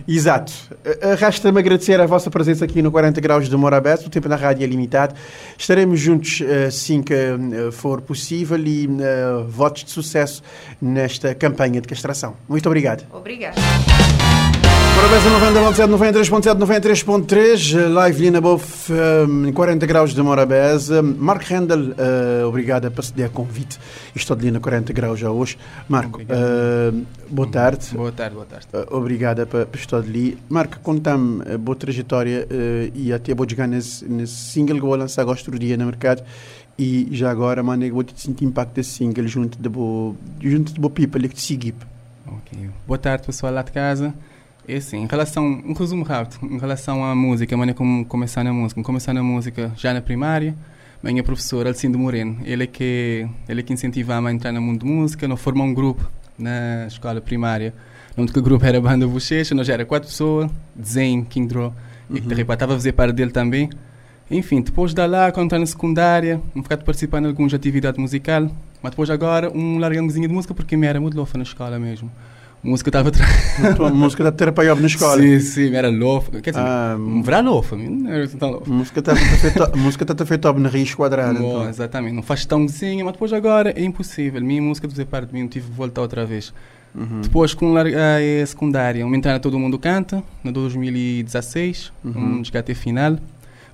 Exato. 0.05 0.51
Eh, 0.83 1.15
Resta-me 1.17 1.57
agradecer 1.57 1.99
a 2.01 2.05
vossa 2.05 2.29
presença 2.29 2.65
aqui 2.65 2.81
no 2.81 2.91
40 2.91 3.21
Graus 3.21 3.47
de 3.47 3.55
Morabés. 3.55 4.05
O 4.05 4.09
tempo 4.09 4.27
na 4.27 4.35
rádio 4.35 4.65
é 4.65 4.67
limitado. 4.67 5.15
Estaremos 5.57 5.99
juntos 6.01 6.41
eh, 6.41 6.65
assim 6.65 7.01
que 7.01 7.13
eh, 7.13 7.71
for 7.71 8.01
possível 8.01 8.59
e 8.59 8.85
eh, 8.85 9.43
votos 9.47 9.85
de 9.85 9.91
sucesso 9.91 10.43
nesta 10.81 11.33
campanha 11.33 11.79
de 11.79 11.87
castração. 11.87 12.35
Muito 12.49 12.67
obrigado. 12.67 13.05
Obrigada. 13.13 13.55
Morabeza 15.05 15.29
90.7, 15.87 15.87
93.7, 15.87 16.57
93.3, 16.57 17.89
live 17.89 18.21
Lina 18.23 18.41
Boff, 18.41 18.91
em 19.47 19.53
40 19.53 19.85
graus 19.85 20.15
de 20.15 20.21
Morabeza. 20.23 20.99
Marco 21.03 21.45
Rendel, 21.45 21.93
eh, 21.95 22.43
obrigado 22.43 22.89
por 22.89 23.03
ceder 23.03 23.29
convite. 23.29 23.79
Estou 24.15 24.35
de 24.35 24.45
Lina 24.45 24.59
40 24.59 24.91
graus 24.93 25.19
já 25.19 25.29
hoje. 25.29 25.59
Marco, 25.87 26.21
eh, 26.21 26.91
boa 27.29 27.47
tarde. 27.47 27.95
Boa 27.95 28.11
tarde, 28.11 28.33
boa 28.33 28.47
tarde. 28.47 28.65
Uh, 28.73 28.97
obrigada 28.97 29.45
por 29.45 29.67
por 29.67 29.77
estar 29.77 29.97
ali. 29.97 30.39
Marco, 30.49 30.79
conta-me 30.79 31.53
a 31.53 31.55
boa 31.55 31.75
trajetória 31.75 32.47
uh, 32.49 32.91
e 32.95 33.13
até 33.13 33.35
vou 33.35 33.47
jogar 33.47 33.67
nesse, 33.67 34.03
nesse 34.05 34.33
single 34.33 34.77
que 34.77 34.81
vou 34.81 34.95
lançar 34.95 35.21
agora 35.21 35.37
outro 35.37 35.59
dia 35.59 35.77
no 35.77 35.85
mercado. 35.85 36.23
E 36.79 37.09
já 37.11 37.29
agora, 37.29 37.61
mano, 37.61 37.85
eu 37.85 37.93
vou 37.93 38.03
te 38.03 38.19
sentir 38.19 38.43
impacto 38.43 38.73
desse 38.73 38.89
single 38.89 39.27
junto 39.27 39.61
de 39.61 39.69
bo, 39.69 40.15
junto 40.41 40.73
de 40.73 40.79
bo 40.79 40.89
people 40.89 41.29
que 41.29 41.35
te 41.35 41.43
seguir. 41.43 41.75
Ok. 42.25 42.71
Boa 42.87 42.97
tarde, 42.97 43.23
pessoal 43.23 43.53
lá 43.53 43.61
de 43.61 43.71
casa. 43.71 44.11
É 44.67 44.77
assim, 44.77 44.97
em 44.97 45.05
relação, 45.05 45.45
um 45.45 45.73
resumo 45.73 46.03
rápido, 46.03 46.39
em 46.43 46.57
relação 46.57 47.03
à 47.05 47.13
música, 47.13 47.53
a 47.53 47.57
maneira 47.57 47.77
como 47.77 48.03
começar 48.05 48.43
na 48.43 48.51
música. 48.51 48.81
Começar 48.81 49.13
na 49.13 49.21
música 49.21 49.71
já 49.75 49.93
na 49.93 50.01
primária, 50.01 50.55
a 51.03 51.07
minha 51.07 51.23
professora, 51.23 51.69
Alcindo 51.69 51.99
Moreno, 51.99 52.39
ele 52.43 52.63
é 52.63 52.67
que, 52.67 53.27
ele 53.47 53.59
é 53.59 53.63
que 53.63 53.71
incentivava 53.71 54.27
a 54.27 54.31
entrar 54.31 54.51
no 54.51 54.59
mundo 54.59 54.83
de 54.83 54.91
música, 54.91 55.27
nós 55.27 55.39
formamos 55.39 55.71
um 55.71 55.75
grupo 55.75 56.09
na 56.37 56.87
escola 56.87 57.21
primária. 57.21 57.75
O 58.17 58.21
nome 58.21 58.31
do 58.31 58.41
grupo 58.41 58.65
era 58.65 58.81
Banda 58.81 59.07
Bochecha, 59.07 59.53
nós 59.53 59.67
já 59.67 59.73
era 59.73 59.85
quatro 59.85 60.09
pessoas, 60.09 60.49
desenho, 60.75 61.23
King 61.25 61.47
Draw, 61.47 61.71
e 62.09 62.19
que 62.19 62.27
de 62.27 62.33
repente 62.33 62.55
estava 62.55 62.73
a 62.73 62.75
fazer 62.75 62.93
parte 62.93 63.13
dele 63.13 63.31
também. 63.31 63.69
Enfim, 64.31 64.61
depois 64.61 64.95
da 64.95 65.05
lá, 65.05 65.31
quando 65.31 65.47
está 65.47 65.59
na 65.59 65.65
secundária, 65.67 66.41
um 66.55 66.61
bocado 66.63 66.83
participando 66.83 67.25
em 67.25 67.27
algumas 67.27 67.53
atividades 67.53 67.99
musical, 67.99 68.49
mas 68.81 68.89
depois 68.89 69.11
agora 69.11 69.51
um 69.55 69.77
largãozinho 69.77 70.27
de 70.27 70.33
música 70.33 70.55
porque 70.55 70.75
me 70.75 70.87
era 70.87 70.99
muito 70.99 71.15
lofa 71.15 71.37
na 71.37 71.43
escola 71.43 71.77
mesmo. 71.77 72.09
A 72.65 72.67
música 72.67 72.89
estava 72.89 73.11
A 73.63 73.73
tua 73.75 73.91
música 73.91 74.23
da 74.23 74.31
terapia 74.31 74.73
na 74.73 74.87
escola. 74.87 75.21
Sim, 75.21 75.39
sim, 75.39 75.75
era 75.75 75.87
lofa. 75.89 76.41
Quer 76.41 76.49
dizer, 76.49 76.63
Ah, 76.65 76.95
um 76.97 77.21
verá 77.21 77.39
lofa, 77.41 77.75
não 77.75 78.09
era 78.11 78.23
assim 78.23 78.37
tão 78.37 78.51
lofa. 78.53 78.71
A 78.71 78.73
música 78.73 78.99
está 79.01 79.15
feita 79.15 79.71
a 79.71 79.77
música 79.77 80.03
está 80.03 80.25
feita 80.25 80.53
na 80.53 80.67
raiz 80.69 80.95
quadrada. 80.95 81.39
Bom, 81.39 81.57
Então. 81.59 81.69
exatamente, 81.69 82.13
não 82.15 82.23
faz 82.23 82.43
tãozinho, 82.43 83.05
mas 83.05 83.13
depois 83.13 83.31
agora 83.33 83.69
é 83.79 83.83
impossível. 83.83 84.41
Minha 84.41 84.63
música 84.63 84.89
fazer 84.89 85.05
parte 85.05 85.27
de 85.29 85.35
mim, 85.35 85.47
tive 85.47 85.67
que 85.69 85.73
voltar 85.77 86.01
outra 86.01 86.25
vez. 86.25 86.51
Uhum. 86.95 87.21
Depois, 87.21 87.53
com 87.53 87.75
a 87.77 88.45
secundária, 88.47 89.05
uma 89.05 89.15
entrada 89.15 89.39
Todo 89.39 89.59
Mundo 89.59 89.77
Canta, 89.77 90.23
no 90.43 90.51
2016, 90.51 91.91
Uhum. 92.03 92.37
um 92.37 92.41
desgaste 92.41 92.73
final. 92.73 93.17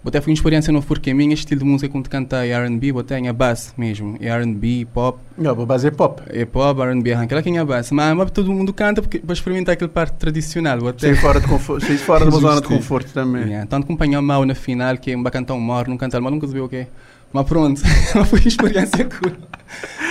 Até 0.04 0.20
foi 0.20 0.32
uma 0.32 0.36
experiência 0.36 0.74
nova 0.74 0.86
porque 0.86 1.12
a 1.12 1.16
minha 1.16 1.34
estilo 1.34 1.60
de 1.60 1.66
música 1.66 1.92
quando 1.92 2.10
canta 2.10 2.44
é 2.46 2.50
R&B, 2.50 2.92
até 3.00 3.20
é 3.20 3.32
bass 3.32 3.74
mesmo, 3.78 4.18
é 4.20 4.28
R&B, 4.30 4.88
pop, 4.92 5.20
Não, 5.38 5.54
vou 5.54 5.68
fazer 5.68 5.92
pop. 5.92 6.22
é 6.28 6.44
pop, 6.44 6.82
R&B, 6.82 7.14
aquela 7.14 7.44
que 7.44 7.56
é 7.56 7.64
bass, 7.64 7.92
mas, 7.92 8.18
mas 8.18 8.32
todo 8.32 8.52
mundo 8.52 8.74
canta 8.74 9.02
porque 9.02 9.20
para 9.20 9.34
experimentar 9.34 9.74
aquela 9.74 9.90
parte 9.90 10.16
tradicional, 10.16 10.80
Sair 10.98 11.16
fora, 11.16 11.40
de 11.40 11.48
conforto, 11.48 11.86
fora 12.00 12.26
da 12.26 12.32
Justo. 12.32 12.42
zona 12.42 12.62
de 12.62 12.68
conforto 12.68 13.14
também. 13.14 13.44
Yeah, 13.44 13.68
tanto 13.68 13.84
acompanhar 13.84 14.22
mal 14.22 14.44
na 14.46 14.56
final 14.56 14.98
que 14.98 15.16
vai 15.16 15.32
cantar 15.32 15.54
um 15.54 15.60
mor, 15.60 15.88
não 15.88 15.98
cantar 15.98 16.20
mal, 16.20 16.32
nunca 16.32 16.48
viu 16.48 16.66
o 16.66 16.70
quê. 16.70 16.88
Mas 17.32 17.46
pronto, 17.48 17.82
mas 18.16 18.28
foi 18.28 18.40
uma 18.40 18.48
experiência 18.48 19.06
cool. 19.20 19.32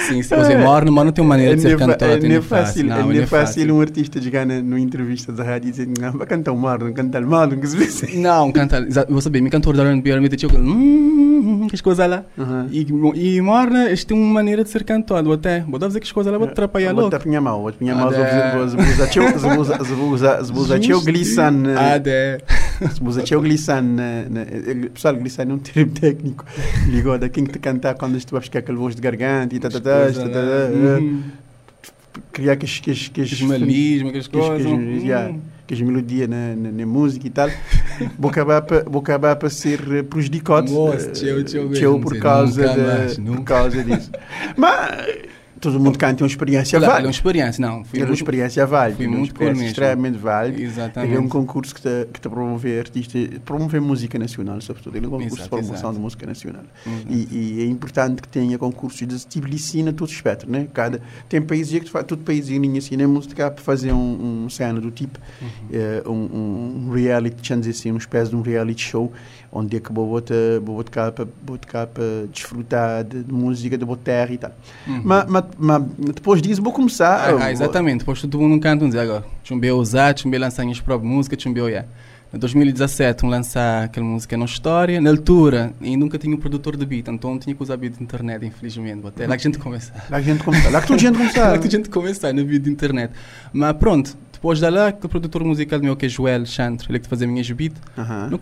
Sim, 0.07 0.23
se 0.23 0.35
você 0.35 0.57
morre, 0.57 0.91
mas 0.91 1.05
não 1.05 1.13
tem 1.13 1.23
uma 1.23 1.31
maneira 1.31 1.55
de 1.55 1.63
ser 1.63 1.77
cantor, 1.77 2.09
é, 2.09 2.35
é 2.35 2.41
fácil, 2.41 2.93
é 2.93 3.03
Não, 3.03 3.13
é 3.13 3.27
fácil 3.27 3.75
um 3.75 3.81
artista 3.81 4.21
chegar 4.21 4.47
na, 4.47 4.61
numa 4.61 4.81
entrevista 4.81 5.33
da 5.33 5.45
rádio 5.45 5.69
e 5.69 5.71
dizer 5.71 5.89
não, 6.01 6.13
vai 6.13 6.27
cantar 6.27 6.55
mal, 6.55 6.79
não 6.79 6.93
cantar 6.93 7.23
mal, 7.23 7.47
não 7.47 7.61
ver. 7.61 8.17
Não, 8.17 8.51
canta, 8.51 8.87
vou 9.09 9.21
saber, 9.21 9.41
me 9.41 9.51
cantor 9.51 9.77
da 9.77 9.85
R&B, 9.85 10.37
tipo, 10.37 10.57
hum, 10.57 11.67
que 11.71 11.81
coisas 11.83 12.09
lá. 12.09 12.25
Uhum. 12.37 12.67
E, 12.71 13.37
e 13.37 13.41
Morna, 13.41 13.87
eles 13.87 14.05
têm 14.05 14.17
uma 14.17 14.35
maneira 14.35 14.65
de 14.65 14.71
ser 14.71 14.85
cantado 14.85 15.33
até. 15.33 15.61
Vou 15.61 15.79
dizer 15.79 16.01
que 16.01 16.07
as 16.07 16.13
coisas 16.13 16.33
lá 16.33 16.39
vou 16.39 16.49
atrapalhar 16.49 16.93
Vou 16.93 17.03
louco. 17.03 17.17
te 17.17 17.21
apanhar 17.21 17.41
mal, 17.41 17.61
vou 17.61 17.71
te 17.71 17.77
apanhar 17.77 17.97
mal, 17.97 18.09
Ah, 18.09 18.13
zbuza 20.43 20.79
glisan, 20.79 21.63
Ah, 21.77 21.99
de. 21.99 22.39
Zbuza 22.89 23.23
glisan, 23.41 23.97
pessoal, 24.95 25.17
glisan 25.17 25.43
é 25.43 25.53
um 25.55 25.59
termo 25.59 25.93
técnico, 25.93 26.45
ligou 26.89 27.19
da 27.19 27.29
quem 27.29 27.45
te 27.45 27.59
cantar 27.59 27.95
quando 27.95 28.19
tu 28.25 28.33
vais 28.33 28.45
buscar 28.45 28.61
aquele 28.61 28.79
voz 28.79 28.95
de 28.95 29.03
garganta 29.03 29.55
e 29.57 29.61
Uhum. 30.99 31.23
criar 32.33 32.57
que 32.57 32.67
que 32.67 32.93
que 33.11 33.23
aquelas 33.23 34.27
que 34.27 34.39
as- 34.39 34.49
coisas. 34.49 34.67
as 35.75 35.81
melodias 35.81 36.29
na, 36.29 36.57
na, 36.57 36.73
na 36.73 36.87
música 36.87 37.27
e 37.27 37.31
tal, 37.31 37.49
vou 38.19 38.31
acabar 38.31 38.63
para 38.63 38.83
vou 38.85 39.01
acabar 39.01 39.37
para 39.37 39.49
ser 39.49 39.81
eh, 39.93 40.03
prejudicado 40.03 40.67
eh, 40.93 41.13
tchau, 41.13 41.69
tchau 41.73 42.01
por 42.01 42.19
causa 42.19 42.63
de, 43.15 43.21
por 43.23 43.45
causa 43.45 43.85
disso. 43.85 44.11
Mas 44.57 45.07
todo 45.61 45.79
mundo 45.79 45.99
canta 45.99 46.25
uma 46.25 46.29
experiência 46.29 46.79
Claro, 46.79 46.85
é 46.85 46.89
uma 46.89 46.95
válida. 46.95 47.11
experiência, 47.11 47.61
não. 47.61 47.85
Fui 47.85 47.99
É 47.99 48.03
uma 48.03 48.09
muito, 48.09 48.19
experiência 48.19 48.67
válida, 48.67 48.97
fui 48.97 49.07
uma 49.07 49.17
muito 49.19 49.35
cool 49.35 49.47
experiência 49.49 49.71
extremamente 49.71 50.19
válida. 50.19 50.61
Exatamente. 50.63 51.15
é 51.15 51.21
um 51.21 51.29
concurso 51.29 51.75
que 51.75 51.81
está 51.81 51.91
que 52.13 52.27
a 52.27 52.31
promover 52.31 52.81
artistas, 52.81 53.29
promover 53.45 53.81
música 53.81 54.19
nacional, 54.19 54.61
sobretudo. 54.61 54.97
Ele 54.97 55.05
é 55.07 55.09
um 55.09 55.13
concurso 55.13 55.37
Exato, 55.37 55.43
de 55.45 55.49
promoção 55.51 55.75
exato. 55.77 55.95
de 55.95 56.01
música 56.01 56.27
nacional. 56.27 56.63
E, 57.09 57.29
e 57.31 57.63
é 57.63 57.67
importante 57.67 58.23
que 58.23 58.29
tenha 58.29 58.59
concursos 58.59 58.99
de 59.01 59.07
disciplina 59.07 59.93
todo 59.93 60.09
aspecto, 60.11 60.51
né? 60.51 60.67
Cada 60.73 61.01
tem 61.29 61.41
países 61.43 61.79
que 61.81 61.91
faz, 61.91 62.05
todo 62.07 62.23
país 62.25 62.49
em 62.51 62.79
assim, 62.79 62.97
né? 62.97 63.07
Música 63.07 63.51
para 63.51 63.63
fazer 63.63 63.93
um, 63.93 64.45
um 64.45 64.49
cena 64.51 64.81
do 64.81 64.91
tipo 64.91 65.19
Uhum. 65.41 65.49
eh, 65.73 66.03
um, 66.07 66.87
um 66.89 66.93
reality, 66.93 67.37
deixa 67.37 67.57
dizer 67.57 67.71
assim, 67.71 67.91
uma 67.91 67.99
espécie 67.99 68.31
de 68.31 68.37
um 68.37 68.43
reality 68.43 68.83
show 68.83 69.13
onde 69.53 69.77
é 69.77 69.81
que 69.81 69.93
vou 69.93 70.09
botar 70.09 70.35
vou 70.63 70.77
botar 70.77 71.13
para 71.13 71.27
botar 71.43 71.87
para 71.87 72.05
desfrutar 72.33 73.05
de, 73.05 73.23
de 73.25 73.33
música 73.33 73.77
de 73.77 73.85
boa 73.85 73.99
terra 73.99 74.33
e 74.33 74.39
tal. 74.39 74.53
Uhum. 74.87 75.03
Mas, 75.05 75.27
mas, 75.29 75.45
mas 75.59 75.83
depois 75.99 76.41
disso 76.41 76.63
vou 76.63 76.73
começar. 76.73 77.35
Ah, 77.35 77.45
ah, 77.45 77.53
exatamente, 77.53 78.01
depois 78.01 78.21
todo 78.21 78.39
mundo 78.39 78.61
canta 78.61 78.85
um 78.85 78.89
dizer 78.89 79.01
agora. 79.01 79.25
Chumbeu 79.43 79.77
usar, 79.77 80.17
chumbeu 80.17 80.41
lançar 80.41 80.67
as 80.67 80.81
próprias 80.81 81.13
músicas, 81.13 81.43
chumbeu 81.43 81.71
já. 81.71 81.85
Em 82.33 82.39
2017, 82.39 83.27
um 83.27 83.29
lançar 83.29 83.85
aquela 83.87 84.07
música 84.07 84.37
na 84.37 84.45
história. 84.45 85.01
Na 85.01 85.11
altura, 85.11 85.73
e 85.81 85.97
nunca 85.97 86.17
tinha 86.17 86.33
um 86.33 86.39
produtor 86.39 86.77
de 86.77 86.87
beat, 86.87 87.09
então 87.09 87.37
tinha 87.37 87.57
que 87.57 87.61
usar 87.61 87.77
beat 87.77 87.97
de 87.97 88.05
internet, 88.05 88.47
infelizmente. 88.47 89.05
Até 89.05 89.27
lá 89.27 89.37
que 89.37 89.49
a 89.49 89.51
gente 89.51 89.59
começa. 89.59 89.93
Lá 90.09 90.23
que 90.23 90.31
a 90.31 90.33
gente 90.33 90.45
começar. 90.45 90.71
Lá 90.71 90.81
que 90.81 90.87
toda 90.87 90.97
a 90.97 91.03
gente 91.03 91.19
começar. 91.19 91.49
Lá 91.51 91.59
que 91.59 91.67
a 91.67 91.71
gente 91.71 91.91
começa 91.91 92.33
na 92.33 92.43
vida 92.45 92.67
de 92.67 92.71
internet. 92.71 93.13
Mas 93.53 93.73
pronto, 93.77 94.17
depois 94.41 94.59
da 94.59 94.71
lá, 94.71 94.87
aquele 94.89 95.07
produtor 95.09 95.45
musical 95.45 95.79
meu 95.81 95.95
que 95.95 96.07
é 96.07 96.09
Joel 96.09 96.47
Chantre, 96.47 96.87
ele 96.91 96.99
que 96.99 97.07
fazia 97.07 97.27
minhas 97.29 97.51
beats. 97.51 97.79
Aham. 97.99 98.29
No 98.31 98.39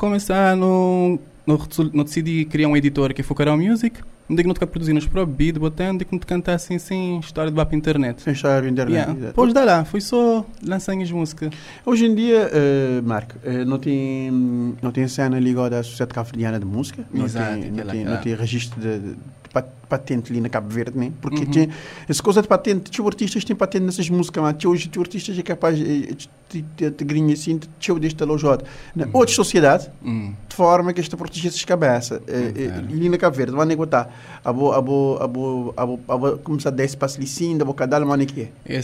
no, 0.55 1.19
no, 1.45 1.57
resol- 1.57 1.91
no 1.93 2.05
decidi 2.05 2.45
criar 2.45 2.69
um 2.69 2.77
editor 2.77 3.13
que 3.13 3.21
é 3.21 3.25
Focarão 3.25 3.57
Music. 3.59 4.01
Não 4.29 4.37
digo 4.37 4.47
não 4.47 4.55
te 4.55 4.61
produzir 4.67 4.93
nos 4.93 5.07
próprios 5.07 5.37
beats, 5.37 5.59
botando, 5.59 5.99
digo 6.01 6.11
não 6.13 6.19
te 6.21 6.27
cantar 6.27 6.53
assim, 6.55 6.79
sem 6.79 7.19
história 7.19 7.51
de 7.51 7.57
bapa 7.57 7.75
internet. 7.75 8.23
Na 8.27 8.33
internet. 8.69 8.93
Yeah. 8.95 9.13
exato. 9.13 9.27
Depois 9.29 9.53
da 9.55 9.65
lá, 9.65 9.85
foi 9.85 10.01
só 10.01 10.47
lançar 10.65 10.93
as 11.01 11.11
músicas. 11.11 11.51
Hoje 11.85 12.05
em 12.07 12.15
dia, 12.15 12.49
eh, 12.53 13.01
Marco, 13.03 13.35
eh, 13.43 13.65
não 13.65 13.79
tem 13.79 14.31
não 14.83 14.93
tem 14.93 15.09
cena 15.09 15.41
ligada 15.41 15.81
à 15.81 15.83
Sociedade 15.83 16.15
Cabo-Verdiana 16.15 16.61
de 16.61 16.67
Música, 16.67 17.05
não 17.13 17.25
Exato, 17.25 17.59
tem, 17.59 17.71
não 17.73 17.85
tem, 17.87 18.05
não 18.05 18.17
tem 18.19 18.35
registro 18.35 18.79
de, 18.81 18.99
de 18.99 19.17
patente 19.63 20.31
ali 20.33 20.41
na 20.41 20.49
Cabo 20.49 20.69
Verde, 20.69 20.99
né? 20.99 21.11
Porque 21.21 21.45
Uhum. 21.45 21.51
tem, 21.51 21.69
essa 22.09 22.23
coisa 22.23 22.43
de 22.43 22.49
patente, 22.49 22.91
tinha 22.91 23.07
artistas 23.07 23.45
têm 23.45 23.57
patente 23.57 23.85
nessas 23.85 24.09
músicas, 24.11 24.43
mas 24.43 24.65
hoje 24.65 24.89
tinha 24.89 25.03
artistas 25.03 25.39
é 25.39 25.43
capaz 25.43 25.79
de 25.79 27.05
grinha 27.05 27.35
assim, 27.35 27.59
tinha 27.79 27.99
deste 27.99 28.23
alojado. 28.23 28.65
Na 28.95 29.07
Uhum. 29.07 29.11
outra 29.15 29.35
sociedade, 29.35 29.91
Hum. 30.05 30.35
de 30.49 30.55
forma 30.57 30.93
que 30.93 31.01
esta 31.01 31.17
proteger 31.17 31.49
essas 31.49 31.65
cabeças. 31.65 32.21
Eh, 32.27 32.53
eh, 32.57 32.67
Claro. 32.69 32.87
ali 32.89 33.09
na 33.09 33.19
Cabo 33.19 33.37
Verde, 33.37 33.53
vai 33.53 33.67
negociar. 33.67 34.09
A 34.45 34.53
bo, 34.53 34.73
a 34.73 34.81
bo, 34.81 35.19
a 35.21 35.27
bo, 35.27 35.75
a 35.77 35.87
bo, 35.87 36.01
a 36.09 36.17
bo, 36.17 36.39
começar 36.39 36.69
a 36.69 36.73
dar 36.73 36.85
espaço 36.85 37.21
sim, 37.27 37.57
da 37.57 37.65
boca 37.65 37.87
dela, 37.87 38.05
mas 38.05 38.25
que 38.27 38.43
é. 38.67 38.79
É. 38.79 38.81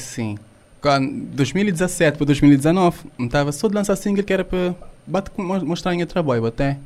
Quando 0.81 1.11
2017 1.35 2.19
para 2.19 2.27
2019, 2.27 2.99
não 3.19 3.27
estava 3.27 3.51
só 3.53 3.69
de 3.69 3.75
lançar 3.75 3.97
single 3.97 4.23
que 4.23 4.33
era 4.33 4.45
para 4.45 4.75
mostrar 5.63 5.95
em 5.95 6.05
trabalho 6.07 6.45
até. 6.47 6.79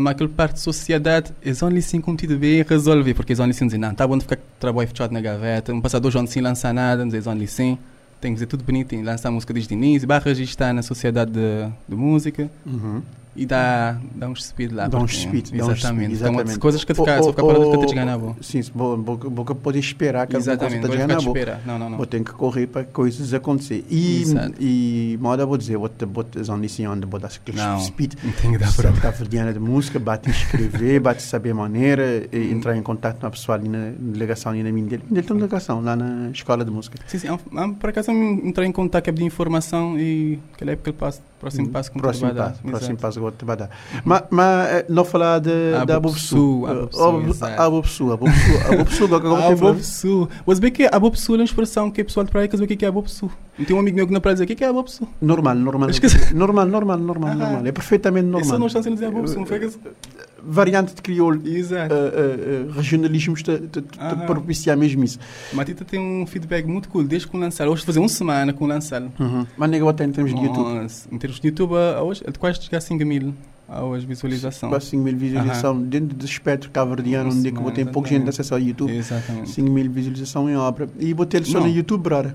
Mas 0.00 0.12
aquela 0.12 0.28
parte 0.28 0.54
de 0.54 0.60
sociedade, 0.60 1.32
eles 1.42 1.62
only 1.62 1.82
sim 1.82 2.00
cometido 2.00 2.36
bem 2.38 2.62
resolver, 2.62 3.14
porque 3.14 3.32
eles 3.32 3.40
only 3.40 3.54
sim 3.54 3.66
dizem, 3.66 3.80
não, 3.80 3.94
tá 3.94 4.06
bom 4.06 4.16
de 4.16 4.24
ficar 4.24 4.38
trabalho 4.58 4.88
fechado 4.88 5.12
na 5.12 5.20
gaveta, 5.20 5.72
não 5.72 5.80
passar 5.80 5.98
dois 5.98 6.14
anos 6.16 6.30
sem 6.30 6.42
lançar 6.42 6.74
nada, 6.74 7.02
eles 7.02 7.26
only 7.26 7.46
sim, 7.46 7.78
tem 8.20 8.32
que 8.32 8.38
fazer 8.38 8.46
tudo 8.46 8.64
bonitinho, 8.64 9.04
lançar 9.04 9.30
música 9.30 9.54
desde 9.54 9.72
o 9.72 9.76
início, 9.76 10.06
vai 10.06 10.20
registrar 10.20 10.72
na 10.72 10.82
sociedade 10.82 11.30
de, 11.32 11.68
de 11.88 11.96
música 11.96 12.50
Uhum. 12.66 13.02
E 13.36 13.46
dá, 13.46 13.96
dá 14.14 14.28
uns 14.28 14.44
speed 14.44 14.72
lá. 14.72 14.88
Dá 14.88 14.98
porque- 14.98 15.14
speed, 15.14 15.50
dá 15.50 15.56
Exatamente. 15.56 15.78
speed, 15.80 16.12
Então, 16.20 16.32
exatamente. 16.32 16.58
coisas 16.58 16.84
que 16.84 16.92
Ou- 16.92 16.96
ficar, 16.96 17.22
só 17.22 17.30
ficar 17.30 17.42
parado 17.44 17.64
ou- 17.68 17.86
te 17.86 17.94
ganhar 17.94 18.18
boa. 18.18 18.36
Sim, 18.40 18.60
boa 18.74 19.54
pode 19.54 19.78
esperar 19.78 20.26
que 20.26 20.36
alguma 20.36 20.56
coisa 20.56 20.66
Exatamente, 20.66 20.76
está 20.76 20.88
não 20.88 20.94
ganhando 21.06 21.20
ficar 21.20 21.50
boa. 21.54 21.60
Não, 21.66 21.78
não, 21.78 21.90
não. 21.90 21.96
Vou 21.96 22.06
ter 22.06 22.22
que 22.24 22.32
correr 22.32 22.66
para 22.66 22.84
coisas 22.84 23.32
acontecer. 23.32 23.84
E, 23.88 24.22
Exato. 24.22 24.52
e 24.60 25.18
moda, 25.20 25.46
vou 25.46 25.56
dizer, 25.56 25.76
vou 25.76 25.88
ter 25.88 26.06
botar 26.06 26.42
zona 26.42 26.64
assim 26.66 26.86
onde 26.86 27.06
vou 27.06 27.20
dar 27.20 27.30
speed. 27.30 27.56
não 28.22 28.32
tem 28.32 28.52
que 28.52 28.58
dar 28.58 28.66
para 28.66 28.70
Sociedade 28.70 29.00
Cabo-Verdiana 29.00 29.52
de 29.52 29.58
Música, 29.60 29.98
bate 29.98 30.28
escrever, 30.30 30.98
bate 31.00 31.22
saber 31.22 31.54
maneira, 31.54 32.26
e 32.32 32.50
entrar 32.52 32.76
em 32.76 32.82
contato 32.82 33.20
com 33.20 33.26
a 33.26 33.30
pessoa 33.30 33.56
ali 33.56 33.68
na 33.68 33.90
delegação 33.98 34.52
ali 34.52 34.62
na 34.62 34.72
minha 34.72 34.86
dele. 34.86 35.02
Ele 35.10 35.22
tem 35.22 35.32
uma 35.32 35.38
delegação 35.40 35.80
lá 35.80 35.94
na 35.96 36.30
escola 36.30 36.64
de 36.64 36.70
música. 36.70 36.98
Sim, 37.06 37.18
sim. 37.18 37.28
Ah, 37.28 37.38
ah, 37.56 37.68
Por 37.78 37.90
acaso 37.90 38.10
eu 38.10 38.16
entrei 38.16 38.66
em 38.66 38.72
contato 38.72 39.10
de 39.12 39.24
informação 39.24 39.98
e 39.98 40.38
aquela 40.54 40.72
época 40.72 40.90
ele 40.90 40.96
passa, 40.98 41.22
próximo 41.38 41.68
passo 41.68 41.90
Uhum. 41.94 42.00
próximo 42.00 42.34
passo, 42.34 42.62
próximo 42.62 42.96
passo 42.96 43.19
que 43.20 43.44
vou 43.44 43.54
te 43.54 43.56
dar. 43.56 43.70
Mas, 44.04 44.22
mas 44.30 44.68
eh, 44.70 44.86
não 44.88 45.04
falar 45.04 45.38
de, 45.40 45.50
A 45.80 45.84
da 45.84 46.00
Bobsu, 46.00 46.60
Bobsu. 46.60 47.00
a 47.00 47.10
Bobsu, 47.10 47.30
exato. 47.30 47.62
A 47.62 47.70
Bobsu, 47.70 48.12
a 48.12 48.16
Bobsu, 48.16 48.40
a 48.72 48.76
Bobsu, 48.76 49.08
do 49.08 49.20
que 49.20 49.26
eu 49.26 49.34
A 49.36 49.40
vou 49.40 49.54
te 49.54 49.58
falar. 49.58 49.72
Bobsu. 49.74 50.28
Você 50.46 50.60
vê 50.60 50.70
que 50.70 50.88
a 50.90 50.98
Bobsu 50.98 51.34
é 51.34 51.38
uma 51.38 51.44
expressão 51.44 51.90
que 51.90 52.00
o 52.02 52.04
pessoal 52.04 52.24
de 52.24 52.30
praia 52.32 52.48
quer 52.48 52.56
saber 52.56 52.72
o 52.74 52.76
que 52.76 52.84
é 52.84 52.88
a 52.88 52.92
Bobsu. 52.92 53.30
E 53.58 53.64
tem 53.64 53.76
um 53.76 53.80
amigo 53.80 53.96
meu 53.96 54.06
que 54.06 54.12
na 54.12 54.20
praia 54.20 54.34
diz 54.36 54.42
o 54.44 54.46
que 54.56 54.64
é 54.64 54.68
a 54.68 54.72
Bobsu. 54.72 55.06
Normal, 55.20 55.54
normal. 55.54 55.90
Esqueci. 55.90 56.34
Normal, 56.34 56.66
normal, 56.66 56.98
normal, 56.98 57.30
Ah. 57.30 57.34
normal. 57.34 57.66
É 57.66 57.72
perfeitamente 57.72 58.24
Isso 58.26 58.32
normal. 58.38 58.58
não 58.58 58.66
está 58.66 58.82
sendo 58.82 58.94
dizer 58.94 59.06
a 59.06 59.10
Bobsu, 59.10 59.38
não 59.38 59.46
foi 59.46 59.58
que... 59.60 59.70
Variante 60.44 60.94
de 60.94 61.02
crioulo. 61.02 61.40
Exato. 61.46 61.94
Uh, 61.94 61.98
uh, 61.98 62.68
uh, 62.68 62.72
regionalismos 62.72 63.42
te, 63.42 63.58
te, 63.58 63.82
te 63.82 64.00
Aham. 64.00 64.26
propiciar 64.26 64.76
mesmo 64.76 65.04
isso. 65.04 65.18
Matita 65.52 65.84
tem 65.84 66.00
um 66.00 66.26
feedback 66.26 66.66
muito 66.66 66.88
cool 66.88 67.04
desde 67.04 67.28
que 67.28 67.36
lançaram. 67.36 67.72
Hoje 67.72 67.84
fazer 67.84 67.98
uma 67.98 68.08
semana 68.08 68.52
com 68.52 68.66
lançaram. 68.66 69.12
Mas 69.56 69.70
nega 69.70 69.88
até 69.88 70.04
em 70.04 70.12
termos 70.12 70.34
de 70.34 70.40
YouTube. 70.40 70.86
Em 71.12 71.18
termos 71.18 71.40
de 71.40 71.48
YouTube, 71.48 71.74
ah, 71.74 72.02
hoje 72.02 72.22
é 72.26 72.30
de 72.30 72.38
quase 72.38 72.62
chegar 72.62 72.78
a 72.78 72.80
5 72.80 73.04
mil 73.04 73.34
a 73.70 73.84
hoje 73.84 74.04
visualização. 74.04 74.68
Quase 74.68 74.86
5 74.86 75.02
mil 75.02 75.16
visualizações 75.16 75.86
dentro 75.86 76.16
do 76.16 76.24
espectro 76.24 76.68
cabo-verdiano, 76.70 77.26
Nossa, 77.26 77.38
onde 77.38 77.48
é 77.48 77.52
que 77.52 77.58
exatamente. 77.58 77.92
pouca 77.92 78.08
gente 78.08 78.28
acesso 78.28 78.54
ao 78.54 78.60
YouTube. 78.60 78.92
Exatamente. 78.96 79.50
5 79.50 79.70
mil 79.70 79.90
visualizações 79.90 80.50
em 80.50 80.56
obra. 80.56 80.88
E 80.98 81.14
vou 81.14 81.24
ter 81.24 81.44
só 81.46 81.60
no 81.60 81.68
YouTube, 81.68 82.02
brother. 82.02 82.34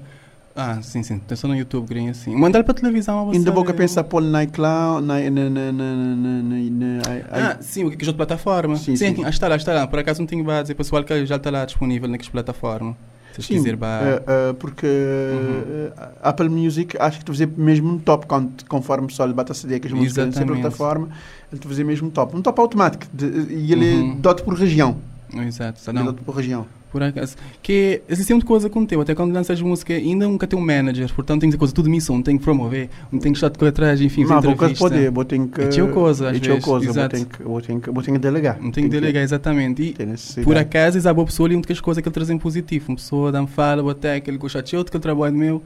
Ah, 0.56 0.82
sim, 0.82 1.04
sim. 1.04 1.20
Tem 1.20 1.36
só 1.36 1.48
no 1.50 1.56
YouTube, 1.56 1.86
grinha 1.88 2.12
assim. 2.12 2.34
Mandar 2.36 2.64
para 2.64 2.74
televisão. 2.74 3.30
Ainda 3.30 3.52
vou 3.52 3.66
você- 3.66 3.74
pensar 3.74 4.04
pôr 4.06 4.22
na 4.22 4.44
iCloud, 4.44 5.06
na. 5.06 5.20
na. 5.30 5.50
na. 5.50 5.72
na. 5.72 7.02
Ah, 7.30 7.58
sim, 7.60 7.84
o 7.84 7.90
que 7.90 7.96
é 7.96 7.98
que 8.00 8.06
outra 8.06 8.26
plataforma? 8.26 8.76
Sim, 8.78 8.96
Sim, 8.96 9.16
sim. 9.18 9.26
ah, 9.26 9.30
está 9.30 9.48
lá, 9.50 9.58
está 9.58 9.74
lá. 9.74 9.86
Por 9.86 10.00
acaso 10.00 10.22
não 10.22 10.28
tenho 10.28 10.44
base, 10.46 10.64
dizer 10.64 10.76
pessoal 10.76 11.04
que 11.04 11.26
já 11.26 11.36
está 11.36 11.50
lá 11.52 11.66
disponível 11.66 12.08
naquelas 12.08 12.30
plataformas. 12.30 12.96
Se 13.34 13.42
Sim, 13.42 13.56
quiser, 13.56 13.76
vá. 13.76 14.00
eh, 14.02 14.24
eh, 14.26 14.54
porque 14.58 14.86
Uhum. 14.88 15.88
eh, 15.98 16.10
Apple 16.24 16.48
Music 16.48 16.96
acho 16.98 17.20
que 17.20 17.26
tu 17.26 17.34
fazer 17.34 17.50
mesmo 17.58 17.92
um 17.92 17.98
top 18.00 18.26
conforme 18.70 19.12
só 19.12 19.26
lhe 19.26 19.34
bate 19.34 19.52
a 19.52 19.56
CD 19.56 19.78
que 19.78 19.88
as 19.88 19.94
músicas 19.94 20.28
Exatamente. 20.30 20.62
plataforma, 20.62 21.10
ele 21.52 21.60
te 21.60 21.68
fazer 21.68 21.84
mesmo 21.84 22.08
um 22.08 22.12
top. 22.12 22.34
Um 22.34 22.42
top 22.42 22.62
automático. 22.62 23.06
de- 23.14 23.26
e 23.54 23.74
ele 23.74 23.94
Uhum. 23.94 24.12
é 24.14 24.16
dot 24.22 24.42
por 24.42 24.54
região. 24.54 24.96
Exato, 25.34 25.82
Ele 25.90 25.98
é 25.98 26.02
não. 26.02 26.14
dot 26.14 26.22
por 26.24 26.34
região. 26.34 26.66
Por 26.96 27.04
acaso. 27.04 27.36
Que 27.62 28.04
existe 28.08 28.32
muita 28.32 28.48
coisa 28.48 28.70
com 28.70 28.80
o 28.80 28.88
teu, 28.88 29.02
até 29.02 29.14
quando 29.14 29.34
lanças 29.34 29.60
música, 29.60 29.94
ainda 29.94 30.30
nunca 30.30 30.48
tem 30.48 30.58
um 30.58 30.62
manager, 30.66 31.14
portanto 31.14 31.42
tem 31.42 31.52
que 31.52 31.58
coisa 31.58 31.74
tudo 31.74 31.90
missão, 31.90 32.22
tem 32.22 32.38
que 32.38 32.44
promover, 32.46 32.90
não 33.12 33.20
tem 33.20 33.34
que 33.34 33.38
estar 33.38 33.50
de 33.50 33.60
correr 33.60 33.72
atrás, 33.72 34.00
enfim, 34.00 34.22
Mas 34.22 34.30
fazer 34.30 34.48
vou 34.48 34.56
que 34.56 34.64
entrevista. 34.64 34.90
poder, 34.90 35.12
vou 35.12 35.26
ter 35.26 35.46
que. 35.46 35.62
É 35.62 35.68
teu 35.68 35.90
coisa, 35.90 36.30
às 36.30 36.38
é 36.38 36.40
vezes, 36.40 36.64
coisa, 36.64 36.86
vou 36.86 36.96
exato. 36.96 37.18
ter 37.18 37.26
que, 37.26 37.44
vou 37.44 37.62
ter 37.62 37.80
que, 37.82 37.92
vou 37.92 38.02
ter 38.02 38.12
que 38.14 38.18
delegar. 38.18 38.58
Não 38.62 38.72
tem 38.72 38.86
que 38.86 38.90
delegar, 38.90 39.22
exatamente. 39.22 39.94
E 40.00 40.42
por 40.42 40.56
acaso, 40.56 40.96
existe 40.96 41.10
a 41.10 41.14
boa 41.14 41.26
pessoa 41.26 41.50
ali, 41.50 41.56
uma 41.58 41.64
das 41.64 41.82
coisas 41.82 42.02
que 42.02 42.08
ele 42.08 42.14
traz 42.14 42.30
em 42.30 42.38
positivo. 42.38 42.86
Uma 42.88 42.96
pessoa 42.96 43.30
dá-me 43.30 43.48
fala, 43.48 43.92
até 43.92 44.18
que 44.22 44.30
ele 44.30 44.38
gosta 44.38 44.64
de 44.64 44.78
outro, 44.78 44.90
que 44.90 44.96
ele 44.96 45.02
trabalha 45.02 45.34
meu. 45.34 45.62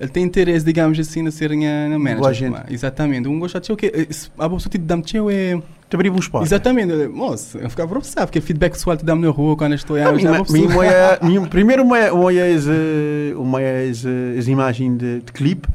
Ele 0.00 0.08
tem 0.10 0.24
interesse, 0.24 0.64
digamos 0.64 0.98
assim, 0.98 1.22
na 1.22 1.30
ser 1.30 1.50
na, 1.50 1.88
na 1.88 1.98
Boa 1.98 1.98
manager. 1.98 2.34
gente. 2.34 2.72
Exatamente. 2.74 3.28
Um 3.28 3.38
gosta 3.38 3.60
de 3.60 3.66
o 3.72 3.76
quê? 3.76 4.08
A 4.38 4.48
pessoa 4.48 4.70
te 4.70 4.78
dá 4.78 5.00
teu 5.00 5.30
é... 5.30 5.60
Te 5.88 5.94
abrir 5.96 6.10
um 6.10 6.16
espaço. 6.16 6.44
Exatamente. 6.44 6.92
Moça, 7.08 7.58
eu 7.58 7.70
ficava 7.70 7.96
observar, 7.98 8.26
porque 8.26 8.40
feedback 8.40 8.72
pessoal 8.72 8.96
te 8.96 9.04
dá 9.04 9.14
na 9.14 9.28
rua 9.30 9.56
quando 9.56 9.74
estou 9.74 9.96
Ah, 9.96 10.08
aí. 10.10 10.16
minha- 10.16 10.42
minha 11.22 11.40
Primeiro, 11.48 11.82
uma, 11.84 11.98
eh, 11.98 12.12
eh, 14.04 14.36
as 14.38 14.48
imagens 14.48 14.98
de, 14.98 15.20
de 15.20 15.32
clipe. 15.32 15.68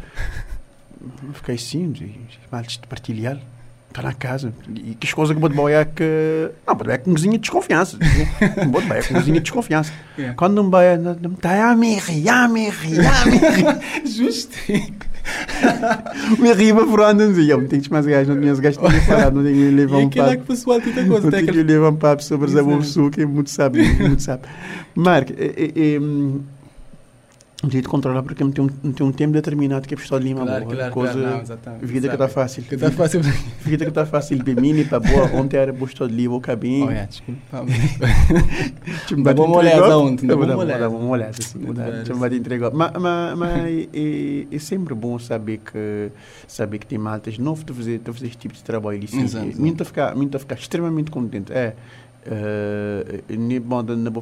Fiquei 1.34 1.56
assim, 1.56 1.94
mal 2.52 2.62
de 2.62 2.80
partilhar. 2.88 3.40
Está 3.90 4.04
na 4.04 4.14
casa. 4.14 4.54
E 4.76 4.94
que 4.94 5.08
as 5.08 5.14
coisas 5.14 5.36
que 5.36 5.42
vou 5.42 5.50
boia 5.50 5.84
que. 5.84 6.52
Não, 6.66 6.76
vou 6.76 6.90
é 6.92 6.98
com 7.00 7.12
cozinha 7.12 7.34
de 7.34 7.40
desconfiança. 7.40 7.98
Não 8.58 8.72
boia 8.72 9.04
com 9.04 9.16
cozinha 9.16 9.34
de 9.34 9.40
desconfiança. 9.42 9.92
Yeah. 10.18 10.36
Quando 10.38 10.56
não 10.56 10.70
vai, 10.70 10.96
não 10.98 11.16
não 11.16 11.34
está 11.34 11.72
a 11.72 11.76
me 11.76 11.96
rir, 11.96 12.30
a 12.30 12.48
me 12.48 12.70
rir, 12.70 13.00
a 13.06 13.26
me 13.26 13.38
rir. 13.38 14.06
Justo. 14.08 14.56
Me 16.40 16.54
riba 16.54 16.86
por 16.86 17.02
onde 17.02 17.26
não. 17.26 17.40
Eu 17.40 17.62
não 17.62 17.68
mais 17.92 18.06
gajos, 18.06 18.28
não 18.34 18.40
tinha 18.40 18.54
os 18.54 18.60
gajos 18.60 18.80
que 18.80 19.02
falar, 19.02 19.32
não 19.32 19.44
tenho 19.44 19.56
que 19.56 19.76
levar 19.76 20.00
E 20.00 20.04
um 20.04 20.08
aquilo 20.08 20.26
é 20.26 20.30
que 20.32 20.38
papo. 20.38 20.44
o 20.44 20.56
pessoal 20.56 20.82
tem 20.82 21.08
coisa. 21.08 21.32
Não 21.32 21.40
aquele... 21.40 21.64
levar 21.64 21.90
um 21.90 21.96
papo 21.96 22.24
sobre 22.24 22.48
Exato. 22.48 22.70
abusos 22.70 23.10
que 23.12 23.22
é 23.22 23.26
muito 23.26 23.50
sabe, 23.50 23.84
muito 24.00 24.22
sabe. 24.24 24.44
Marco, 24.96 25.34
é, 25.38 25.46
é, 25.46 25.96
é, 25.96 26.00
não 26.00 26.42
de 27.68 27.82
controlar 27.84 28.24
porque 28.24 28.42
não 28.44 28.52
tem 28.52 28.64
um, 28.64 28.70
não 28.82 28.92
tem 28.94 29.06
um 29.06 29.12
tempo 29.12 29.34
determinado 29.34 29.88
que 29.88 29.96
pessoal 29.96 30.20
de 30.20 30.28
Lima. 30.28 30.46
Claro, 30.46 30.66
boa. 30.66 30.76
claro, 30.76 30.94
coisa, 30.94 31.14
claro. 31.14 31.30
Não, 31.30 31.42
exatamente. 31.42 31.86
vida 31.86 32.08
que 32.08 32.18
Sabe. 32.18 32.24
está 32.24 32.28
fácil. 32.28 32.64
Que 32.64 32.76
está 32.76 32.92
fácil. 32.92 33.22
Vida 33.66 33.86
que 33.86 33.90
está 33.90 34.06
fácil. 34.06 34.44
Para 34.44 34.62
mim 34.62 34.86
para 34.86 35.00
boa. 35.00 35.26
Ontem 35.34 35.58
era 35.58 35.74
postou 35.74 36.08
de 36.08 36.16
livro, 36.16 36.38
o 36.38 36.42
cabinho. 36.42 36.88
Olha, 36.88 37.06
desculpa. 37.08 37.66
Dá 39.34 39.42
uma 39.42 39.58
olhada 39.58 39.98
ontem, 39.98 40.28
dá 40.28 40.36
uma 40.36 40.46
Dá 40.46 40.58
olhada. 40.58 40.90
uma 40.90 41.10
olhada, 41.10 41.34
sim. 41.42 41.60
Dá 41.60 41.72
uma 41.72 42.22
olhada, 42.22 42.30
me 42.30 42.38
entregou. 42.40 42.72
Mas, 42.74 42.92
mas, 42.94 43.38
mas 43.38 43.88
é, 43.94 44.48
é 44.52 44.60
sempre 44.60 44.96
bom 44.96 45.20
saber 45.20 45.58
que, 45.58 46.12
saber 46.48 46.78
que 46.80 46.88
tem 46.88 46.98
maltas 46.98 47.38
novos 47.38 47.64
de 47.64 47.74
fazer, 47.74 48.00
de 48.00 48.12
fazer 48.12 48.28
este 48.28 48.38
tipo 48.38 48.54
de 48.54 48.64
trabalho. 48.64 49.04
Exato. 49.04 49.60
Muito 49.60 49.82
a 49.84 49.86
ficar, 49.86 50.16
muito 50.16 50.36
a 50.36 50.40
ficar 50.40 50.56
extremamente 50.56 51.12
contente. 51.12 51.52
É. 51.52 51.76
Uh, 52.32 53.24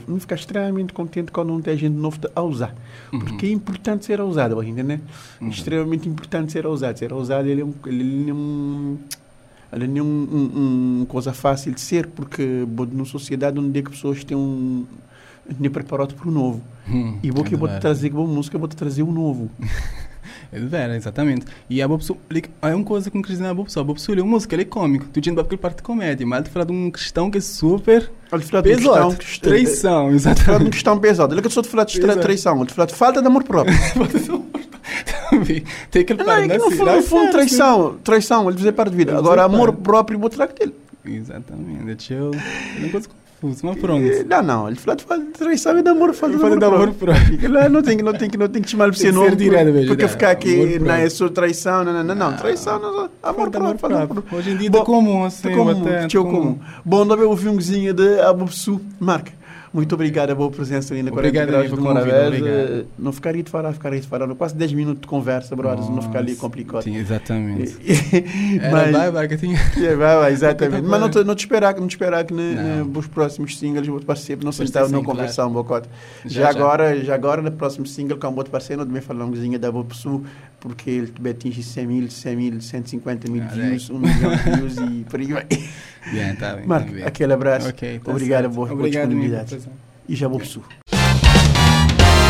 não 0.07 0.19
ficar 0.19 0.35
extremamente 0.35 0.93
contente 0.93 1.29
quando 1.29 1.49
não 1.49 1.61
tem 1.61 1.77
gente 1.77 1.93
nova 1.93 2.17
a 2.33 2.41
usar. 2.41 2.73
Porque 3.09 3.47
é 3.47 3.51
importante 3.51 4.05
ser 4.05 4.21
ousado, 4.21 4.55
vai 4.55 4.67
entender? 4.67 5.01
Uhum. 5.41 5.49
Extremamente 5.49 6.07
importante 6.07 6.53
ser 6.53 6.65
ousado. 6.65 6.97
Ser 6.97 7.11
ousado 7.11 7.49
ele 7.49 7.61
é 7.61 7.65
um. 7.65 7.73
Ele 7.85 8.29
é 8.29 8.33
um 8.33 8.97
ele 9.73 9.87
não 9.87 9.97
é 9.97 10.01
um, 10.01 10.27
um, 10.31 11.01
um 11.01 11.05
coisa 11.05 11.33
fácil 11.33 11.73
de 11.73 11.81
ser, 11.81 12.07
porque 12.07 12.65
numa 12.91 13.03
sociedade 13.03 13.59
onde 13.59 13.77
é 13.77 13.81
que 13.81 13.91
pessoas 13.91 14.23
têm 14.23 14.37
um. 14.37 14.85
Nem 15.59 15.69
preparado 15.69 16.13
para 16.15 16.27
o 16.27 16.31
novo. 16.31 16.61
Hum, 16.89 17.19
E 17.23 17.31
vou 17.31 17.43
que 17.43 17.55
é 17.55 17.57
vou 17.57 17.67
te 17.67 17.79
trazer 17.79 18.09
boa 18.09 18.27
música, 18.27 18.57
vou 18.57 18.67
te 18.67 18.75
trazer 18.75 19.03
o 19.03 19.11
novo. 19.11 19.49
É 20.57 20.59
de 20.61 20.65
vera, 20.67 20.95
exatamente. 20.95 21.45
E 21.69 21.81
a 21.81 21.87
pessoa, 21.89 22.17
ele- 22.29 22.43
é 22.61 22.73
uma 22.75 22.83
coisa 22.83 23.09
que 23.11 23.17
um 23.17 23.21
cristão 23.21 23.47
é 23.47 23.53
boa 23.53 23.65
pessoa. 23.65 23.89
A 23.89 23.93
pessoa, 23.93 24.13
ele 24.13 24.21
é 24.21 24.23
uma 24.23 24.31
música, 24.31 24.55
ele 24.55 24.63
é 24.63 24.65
cômico. 24.65 25.05
Tu 25.13 25.21
tinha 25.21 25.39
aquele 25.39 25.57
parte 25.57 25.77
de 25.77 25.83
comédia, 25.83 26.25
mas 26.25 26.41
ele 26.41 26.49
fala 26.49 26.65
de 26.65 26.71
um 26.71 26.89
cristão 26.91 27.29
que 27.31 27.37
é 27.37 27.41
super 27.41 28.09
Ele 28.31 28.43
fala 28.43 28.61
de 28.63 28.69
pesado. 28.75 29.15
questão, 29.15 29.49
Traição, 29.49 29.59
ele 29.59 29.69
fala 29.97 30.09
de 30.09 30.15
exatamente. 30.15 30.71
questão 30.71 30.99
pesada. 30.99 31.33
Ele 31.33 31.39
é 31.39 31.43
que 31.43 31.49
só 31.49 31.61
te 31.61 31.69
fala 31.69 31.85
de 31.85 31.99
traição, 31.99 32.61
ele 32.61 32.69
fala 32.71 32.87
de 32.87 32.95
falta 32.95 33.21
de 33.21 33.27
amor 33.27 33.43
próprio. 33.43 33.75
Tem 35.91 36.01
aquele 36.01 36.23
Não, 36.23 36.31
é 36.31 36.35
parte 36.47 36.49
que 36.51 36.57
no 36.57 36.65
assim, 36.67 36.77
fundo, 36.77 37.21
certo. 37.21 37.31
traição, 37.31 37.97
traição, 38.03 38.47
ele 38.47 38.57
dizer 38.57 38.71
para 38.71 38.89
de 38.89 38.95
vida. 38.95 39.11
Ele 39.11 39.19
Agora, 39.19 39.43
amor 39.43 39.73
próprio, 39.73 40.17
vou 40.17 40.29
trazer 40.29 40.53
dele. 40.53 40.73
Exatamente, 41.05 41.83
deixa 41.83 42.13
eu... 42.13 42.31
É 42.33 42.79
uma 42.79 42.89
confusa, 43.41 43.61
mas 43.63 43.77
pronto. 43.79 44.03
Não, 44.27 44.43
não, 44.43 44.67
ele 44.67 44.75
fala 44.77 44.95
de 44.97 45.03
falta 45.03 45.23
de 45.25 45.31
traição 45.31 45.77
e 45.77 45.81
de 45.81 45.89
Falta 46.39 46.55
amor 46.55 46.59
de 46.59 46.65
amor 46.65 46.93
próprio. 46.93 47.39
Ele 47.43 47.69
Não, 47.69 47.81
tem, 47.81 47.97
que- 47.97 48.03
não 48.03 48.13
tem 48.13 48.29
que 48.29 48.37
não 48.37 48.47
tem 48.47 48.61
que 48.61 48.69
chamar 48.69 48.93
ser 48.93 49.07
que 49.07 49.11
nome. 49.11 49.35
direto 49.35 49.65
mesmo, 49.71 49.87
Porque 49.87 50.03
né? 50.03 50.09
ficar 50.09 50.31
aqui, 50.31 50.79
não, 50.79 50.91
é 50.93 51.09
só 51.09 51.29
traição, 51.29 51.83
não, 51.83 51.93
não, 51.93 52.03
não, 52.03 52.15
não, 52.15 52.33
traição, 52.37 52.79
não, 52.79 53.09
amor 53.23 53.49
de 53.49 53.57
amor 53.57 53.75
próprio. 53.75 54.23
Hoje 54.31 54.51
em 54.51 54.57
dia 54.57 54.69
é 54.73 54.83
comum, 54.83 55.23
assim, 55.25 55.51
comum, 55.55 55.85
tio 56.07 56.23
comum. 56.25 56.57
Bom, 56.83 57.05
nós 57.05 57.19
ouvimos 57.21 57.53
um 57.53 57.57
cozinha 57.57 57.93
de 57.93 58.19
Abobsu. 58.21 58.81
Marca, 58.99 59.31
muito 59.73 59.93
obrigado 59.95 60.31
a 60.31 60.35
boa 60.35 60.49
presença 60.49 60.93
ali 60.93 61.03
na 61.03 61.11
40 61.11 61.27
Obrigado, 61.27 61.47
graus 61.67 61.79
Morabeza. 61.79 62.27
obrigado. 62.27 62.85
Não 62.97 63.11
ficaria 63.11 63.43
de 63.43 63.49
falar, 63.51 63.73
ficaria 63.73 63.99
de 63.99 64.07
falar. 64.07 64.27
Quase 64.35 64.55
10 64.55 64.73
minutos 64.73 65.01
de 65.01 65.07
conversa, 65.07 65.55
brothers, 65.55 65.89
não 65.89 66.01
ficar 66.01 66.19
ali 66.19 66.35
complicado. 66.35 66.83
Sim, 66.83 66.95
exatamente. 66.95 67.75
Mas- 68.71 68.91
vai, 68.91 69.11
vai, 69.11 69.27
que 69.27 69.37
tinha... 69.37 69.57
É, 69.77 69.95
vai, 69.95 70.15
vai, 70.17 70.31
exatamente. 70.31 70.83
Mas 70.87 70.99
não 70.99 71.09
te, 71.09 71.23
não 71.23 71.35
te 71.35 71.39
esperar, 71.39 71.73
que- 71.73 71.79
não 71.79 71.87
te 71.87 71.91
esperar 71.95 72.23
que 72.25 72.33
ne- 72.33 72.55
Não. 72.55 72.85
ne- 72.85 72.97
os 72.97 73.07
próximos 73.07 73.57
singles 73.57 73.87
vou 73.87 73.99
parceiro, 74.01 74.43
não 74.43 74.51
sei 74.51 74.65
se 74.67 74.71
Pois 74.73 74.83
está 74.83 74.87
sim, 74.87 74.93
não 74.93 75.03
conversar 75.03 75.47
um 75.47 75.51
bocote. 75.51 75.87
Já, 76.25 76.49
agora, 76.49 76.99
já 77.03 77.13
agora 77.15 77.41
no 77.41 77.51
próximo 77.51 77.85
single 77.85 78.17
com 78.17 78.27
o 78.27 78.35
outro 78.35 78.51
parceiro, 78.51 78.81
não 78.81 78.87
também 78.87 79.01
um 79.25 79.29
coisinha 79.29 79.59
da 79.59 79.71
Bopsu, 79.71 80.23
porque 80.59 80.89
ele 80.89 81.07
também 81.07 81.31
atinge 81.33 81.61
100 81.63 81.87
mil, 81.87 82.09
100 82.09 82.35
mil, 82.35 82.61
150 82.61 83.31
mil 83.31 83.43
Ah, 83.43 83.47
views, 83.47 83.89
1 83.89 83.99
milhão 83.99 84.35
de 84.35 84.43
views 84.43 84.77
e 84.77 85.03
por 85.09 85.19
aí 85.19 85.27
vai. 85.27 85.45
Bem, 86.11 86.35
tá 86.35 86.55
bem, 86.55 86.65
Marco, 86.65 86.87
tá 86.89 86.93
bem. 86.95 87.03
aquele 87.03 87.33
abraço. 87.33 87.69
Ok, 87.69 87.99
tá 88.03 88.11
Obrigado, 88.11 88.49
boa, 88.49 88.67
boa 88.75 88.89
disponibilidade. 88.89 89.57
por 89.57 89.71
E 90.09 90.15
já 90.15 90.27
Bopsu. 90.29 90.63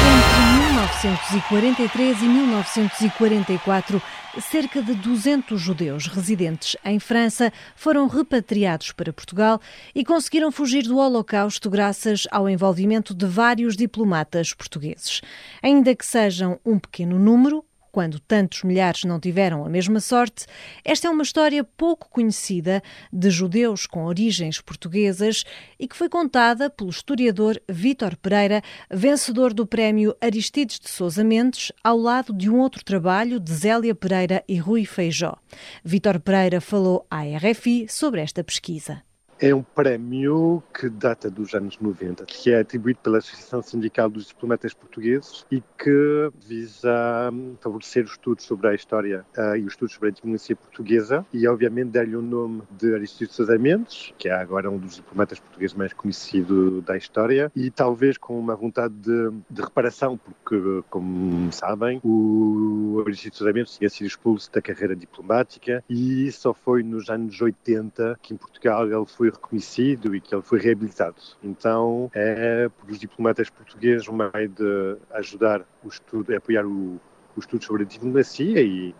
Entre 0.09 0.41
1943 0.73 2.21
e 2.21 2.25
1944, 2.25 4.01
cerca 4.41 4.81
de 4.81 4.93
200 4.95 5.59
judeus 5.59 6.07
residentes 6.07 6.75
em 6.83 6.99
França 6.99 7.51
foram 7.75 8.07
repatriados 8.07 8.91
para 8.91 9.13
Portugal 9.13 9.59
e 9.93 10.03
conseguiram 10.03 10.51
fugir 10.51 10.83
do 10.83 10.97
Holocausto 10.97 11.69
graças 11.69 12.23
ao 12.31 12.49
envolvimento 12.49 13.13
de 13.13 13.25
vários 13.25 13.75
diplomatas 13.75 14.53
portugueses. 14.53 15.21
Ainda 15.61 15.95
que 15.95 16.05
sejam 16.05 16.59
um 16.65 16.79
pequeno 16.79 17.19
número, 17.19 17.63
quando 17.91 18.19
tantos 18.19 18.63
milhares 18.63 19.03
não 19.03 19.19
tiveram 19.19 19.65
a 19.65 19.69
mesma 19.69 19.99
sorte, 19.99 20.45
esta 20.83 21.07
é 21.07 21.11
uma 21.11 21.23
história 21.23 21.63
pouco 21.63 22.09
conhecida 22.09 22.81
de 23.11 23.29
judeus 23.29 23.85
com 23.85 24.05
origens 24.05 24.61
portuguesas 24.61 25.43
e 25.79 25.87
que 25.87 25.95
foi 25.95 26.09
contada 26.09 26.69
pelo 26.69 26.89
historiador 26.89 27.61
Vítor 27.67 28.15
Pereira, 28.17 28.61
vencedor 28.91 29.53
do 29.53 29.65
prémio 29.65 30.15
Aristides 30.21 30.79
de 30.79 30.89
Sousa 30.89 31.23
Mendes, 31.23 31.71
ao 31.83 31.97
lado 31.97 32.33
de 32.33 32.49
um 32.49 32.59
outro 32.59 32.83
trabalho 32.83 33.39
de 33.39 33.53
Zélia 33.53 33.95
Pereira 33.95 34.43
e 34.47 34.57
Rui 34.57 34.85
Feijó. 34.85 35.37
Vítor 35.83 36.19
Pereira 36.19 36.59
falou 36.59 37.05
à 37.09 37.21
RFI 37.21 37.87
sobre 37.89 38.21
esta 38.21 38.43
pesquisa. 38.43 39.06
É 39.39 39.53
um 39.53 39.61
prémio 39.61 40.63
que 40.73 40.89
data 40.89 41.29
dos 41.29 41.53
anos 41.53 41.77
90, 41.79 42.25
que 42.25 42.51
é 42.51 42.59
atribuído 42.59 42.99
pela 43.03 43.19
Associação 43.19 43.61
Sindical 43.61 44.09
dos 44.09 44.29
Diplomatas 44.29 44.73
Portugueses 44.73 45.45
e 45.51 45.61
que 45.77 46.31
visa 46.43 47.29
hum, 47.31 47.55
favorecer 47.61 48.03
os 48.03 48.11
estudos 48.11 48.45
sobre 48.45 48.69
a 48.69 48.73
história 48.73 49.23
ah, 49.37 49.55
e 49.55 49.61
os 49.61 49.73
estudos 49.73 49.93
sobre 49.93 50.09
a 50.09 50.11
diplomacia 50.11 50.55
portuguesa 50.55 51.23
e, 51.31 51.47
obviamente, 51.47 51.91
dar-lhe 51.91 52.15
o 52.15 52.21
nome 52.21 52.63
de 52.71 52.95
Aristides 52.95 53.35
Sousa 53.35 53.59
Mendes, 53.59 54.11
que 54.17 54.27
é 54.27 54.33
agora 54.33 54.71
um 54.71 54.79
dos 54.79 54.95
diplomatas 54.95 55.39
portugueses 55.39 55.77
mais 55.77 55.93
conhecido 55.93 56.81
da 56.81 56.97
história 56.97 57.51
e 57.55 57.69
talvez 57.69 58.17
com 58.17 58.39
uma 58.39 58.55
vontade 58.55 58.95
de, 58.95 59.31
de 59.51 59.61
reparação, 59.61 60.17
porque, 60.17 60.83
como 60.89 61.51
sabem, 61.51 62.01
o 62.03 63.03
Aristides 63.05 63.37
Sousa 63.37 63.53
Mendes 63.53 63.77
tinha 63.77 63.89
sido 63.89 64.07
expulso 64.07 64.51
da 64.51 64.63
carreira 64.63 64.95
diplomática 64.95 65.83
e 65.87 66.31
só 66.31 66.55
foi 66.55 66.81
nos 66.81 67.07
anos 67.07 67.39
80 67.39 68.17
que 68.19 68.33
em 68.33 68.37
Portugal 68.37 68.87
ele 68.87 69.05
foi 69.05 69.26
reconhecido 69.31 70.15
e 70.15 70.21
que 70.21 70.33
ele 70.33 70.41
foi 70.41 70.59
reabilitado. 70.59 71.15
Então 71.43 72.09
é 72.13 72.69
para 72.69 72.91
os 72.91 72.99
diplomatas 72.99 73.49
portugueses 73.49 74.07
um 74.07 74.13
meio 74.13 74.49
de 74.49 74.97
ajudar 75.11 75.61
o 75.83 75.87
estudo, 75.87 76.35
apoiar 76.35 76.65
o, 76.65 76.99
o 77.35 77.39
estudo 77.39 77.63
sobre 77.63 77.83
a 77.83 77.85
diplomacia 77.85 78.61
e, 78.61 78.93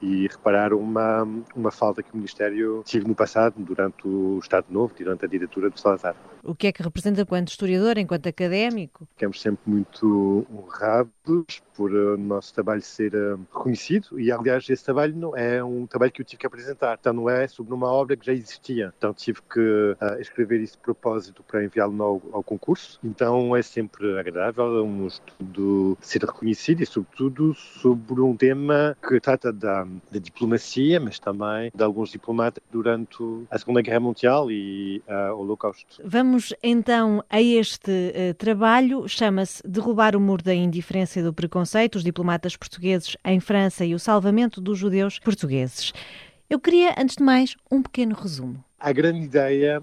e 0.00 0.28
reparar 0.28 0.72
uma, 0.72 1.26
uma 1.54 1.70
falta 1.70 2.02
que 2.02 2.12
o 2.12 2.16
Ministério 2.16 2.82
tive 2.84 3.06
no 3.06 3.14
passado, 3.14 3.54
durante 3.58 4.06
o 4.06 4.38
Estado 4.40 4.66
Novo, 4.70 4.94
durante 4.96 5.24
a 5.24 5.28
ditadura 5.28 5.70
do 5.70 5.78
Salazar. 5.78 6.14
O 6.42 6.54
que 6.54 6.66
é 6.66 6.72
que 6.72 6.82
representa 6.82 7.22
enquanto 7.22 7.48
historiador, 7.48 7.98
enquanto 7.98 8.26
académico? 8.28 9.06
Ficamos 9.12 9.40
sempre 9.40 9.70
muito 9.70 10.46
honrados 10.52 11.62
por 11.74 11.92
uh, 11.92 12.14
o 12.14 12.18
nosso 12.18 12.54
trabalho 12.54 12.82
ser 12.82 13.14
uh, 13.14 13.38
reconhecido 13.52 14.18
e, 14.18 14.32
aliás, 14.32 14.68
esse 14.68 14.84
trabalho 14.84 15.14
não 15.16 15.36
é 15.36 15.62
um 15.62 15.86
trabalho 15.86 16.10
que 16.10 16.20
eu 16.20 16.24
tive 16.24 16.40
que 16.40 16.46
apresentar. 16.46 16.96
Então, 16.98 17.12
não 17.12 17.30
é 17.30 17.46
sobre 17.46 17.74
uma 17.74 17.86
obra 17.86 18.16
que 18.16 18.26
já 18.26 18.32
existia. 18.32 18.92
Então, 18.96 19.12
tive 19.12 19.40
que 19.42 19.60
uh, 19.60 20.20
escrever 20.20 20.60
isso 20.60 20.76
de 20.76 20.82
propósito 20.82 21.42
para 21.42 21.64
enviá-lo 21.64 22.02
ao, 22.02 22.22
ao 22.32 22.42
concurso. 22.42 22.98
Então, 23.02 23.54
é 23.54 23.62
sempre 23.62 24.18
agradável 24.18 24.84
um 24.84 25.06
estudo 25.06 25.96
ser 26.00 26.22
reconhecido 26.24 26.82
e, 26.82 26.86
sobretudo, 26.86 27.54
sobre 27.54 28.20
um 28.20 28.36
tema 28.36 28.96
que 29.06 29.20
trata 29.20 29.52
da, 29.52 29.84
da 29.84 30.18
diplomacia, 30.18 30.98
mas 31.00 31.18
também 31.18 31.70
de 31.74 31.82
alguns 31.82 32.10
diplomatas 32.10 32.62
durante 32.70 33.22
a 33.50 33.58
Segunda 33.58 33.82
Guerra 33.82 34.00
Mundial 34.00 34.50
e 34.50 35.02
uh, 35.08 35.34
o 35.34 35.40
Holocausto. 35.40 36.02
Vamos 36.04 36.27
então 36.62 37.24
a 37.30 37.40
este 37.40 38.12
eh, 38.14 38.32
trabalho, 38.34 39.08
chama-se 39.08 39.62
Derrubar 39.66 40.16
o 40.16 40.20
Muro 40.20 40.42
da 40.42 40.54
Indiferença 40.54 41.20
e 41.20 41.22
do 41.22 41.32
Preconceito, 41.32 41.96
os 41.96 42.04
diplomatas 42.04 42.56
portugueses 42.56 43.16
em 43.24 43.40
França 43.40 43.84
e 43.84 43.94
o 43.94 43.98
salvamento 43.98 44.60
dos 44.60 44.78
judeus 44.78 45.18
portugueses. 45.18 45.92
Eu 46.50 46.58
queria, 46.58 46.94
antes 46.98 47.16
de 47.16 47.22
mais, 47.22 47.56
um 47.70 47.82
pequeno 47.82 48.14
resumo. 48.14 48.64
A 48.78 48.92
grande 48.92 49.20
ideia 49.20 49.82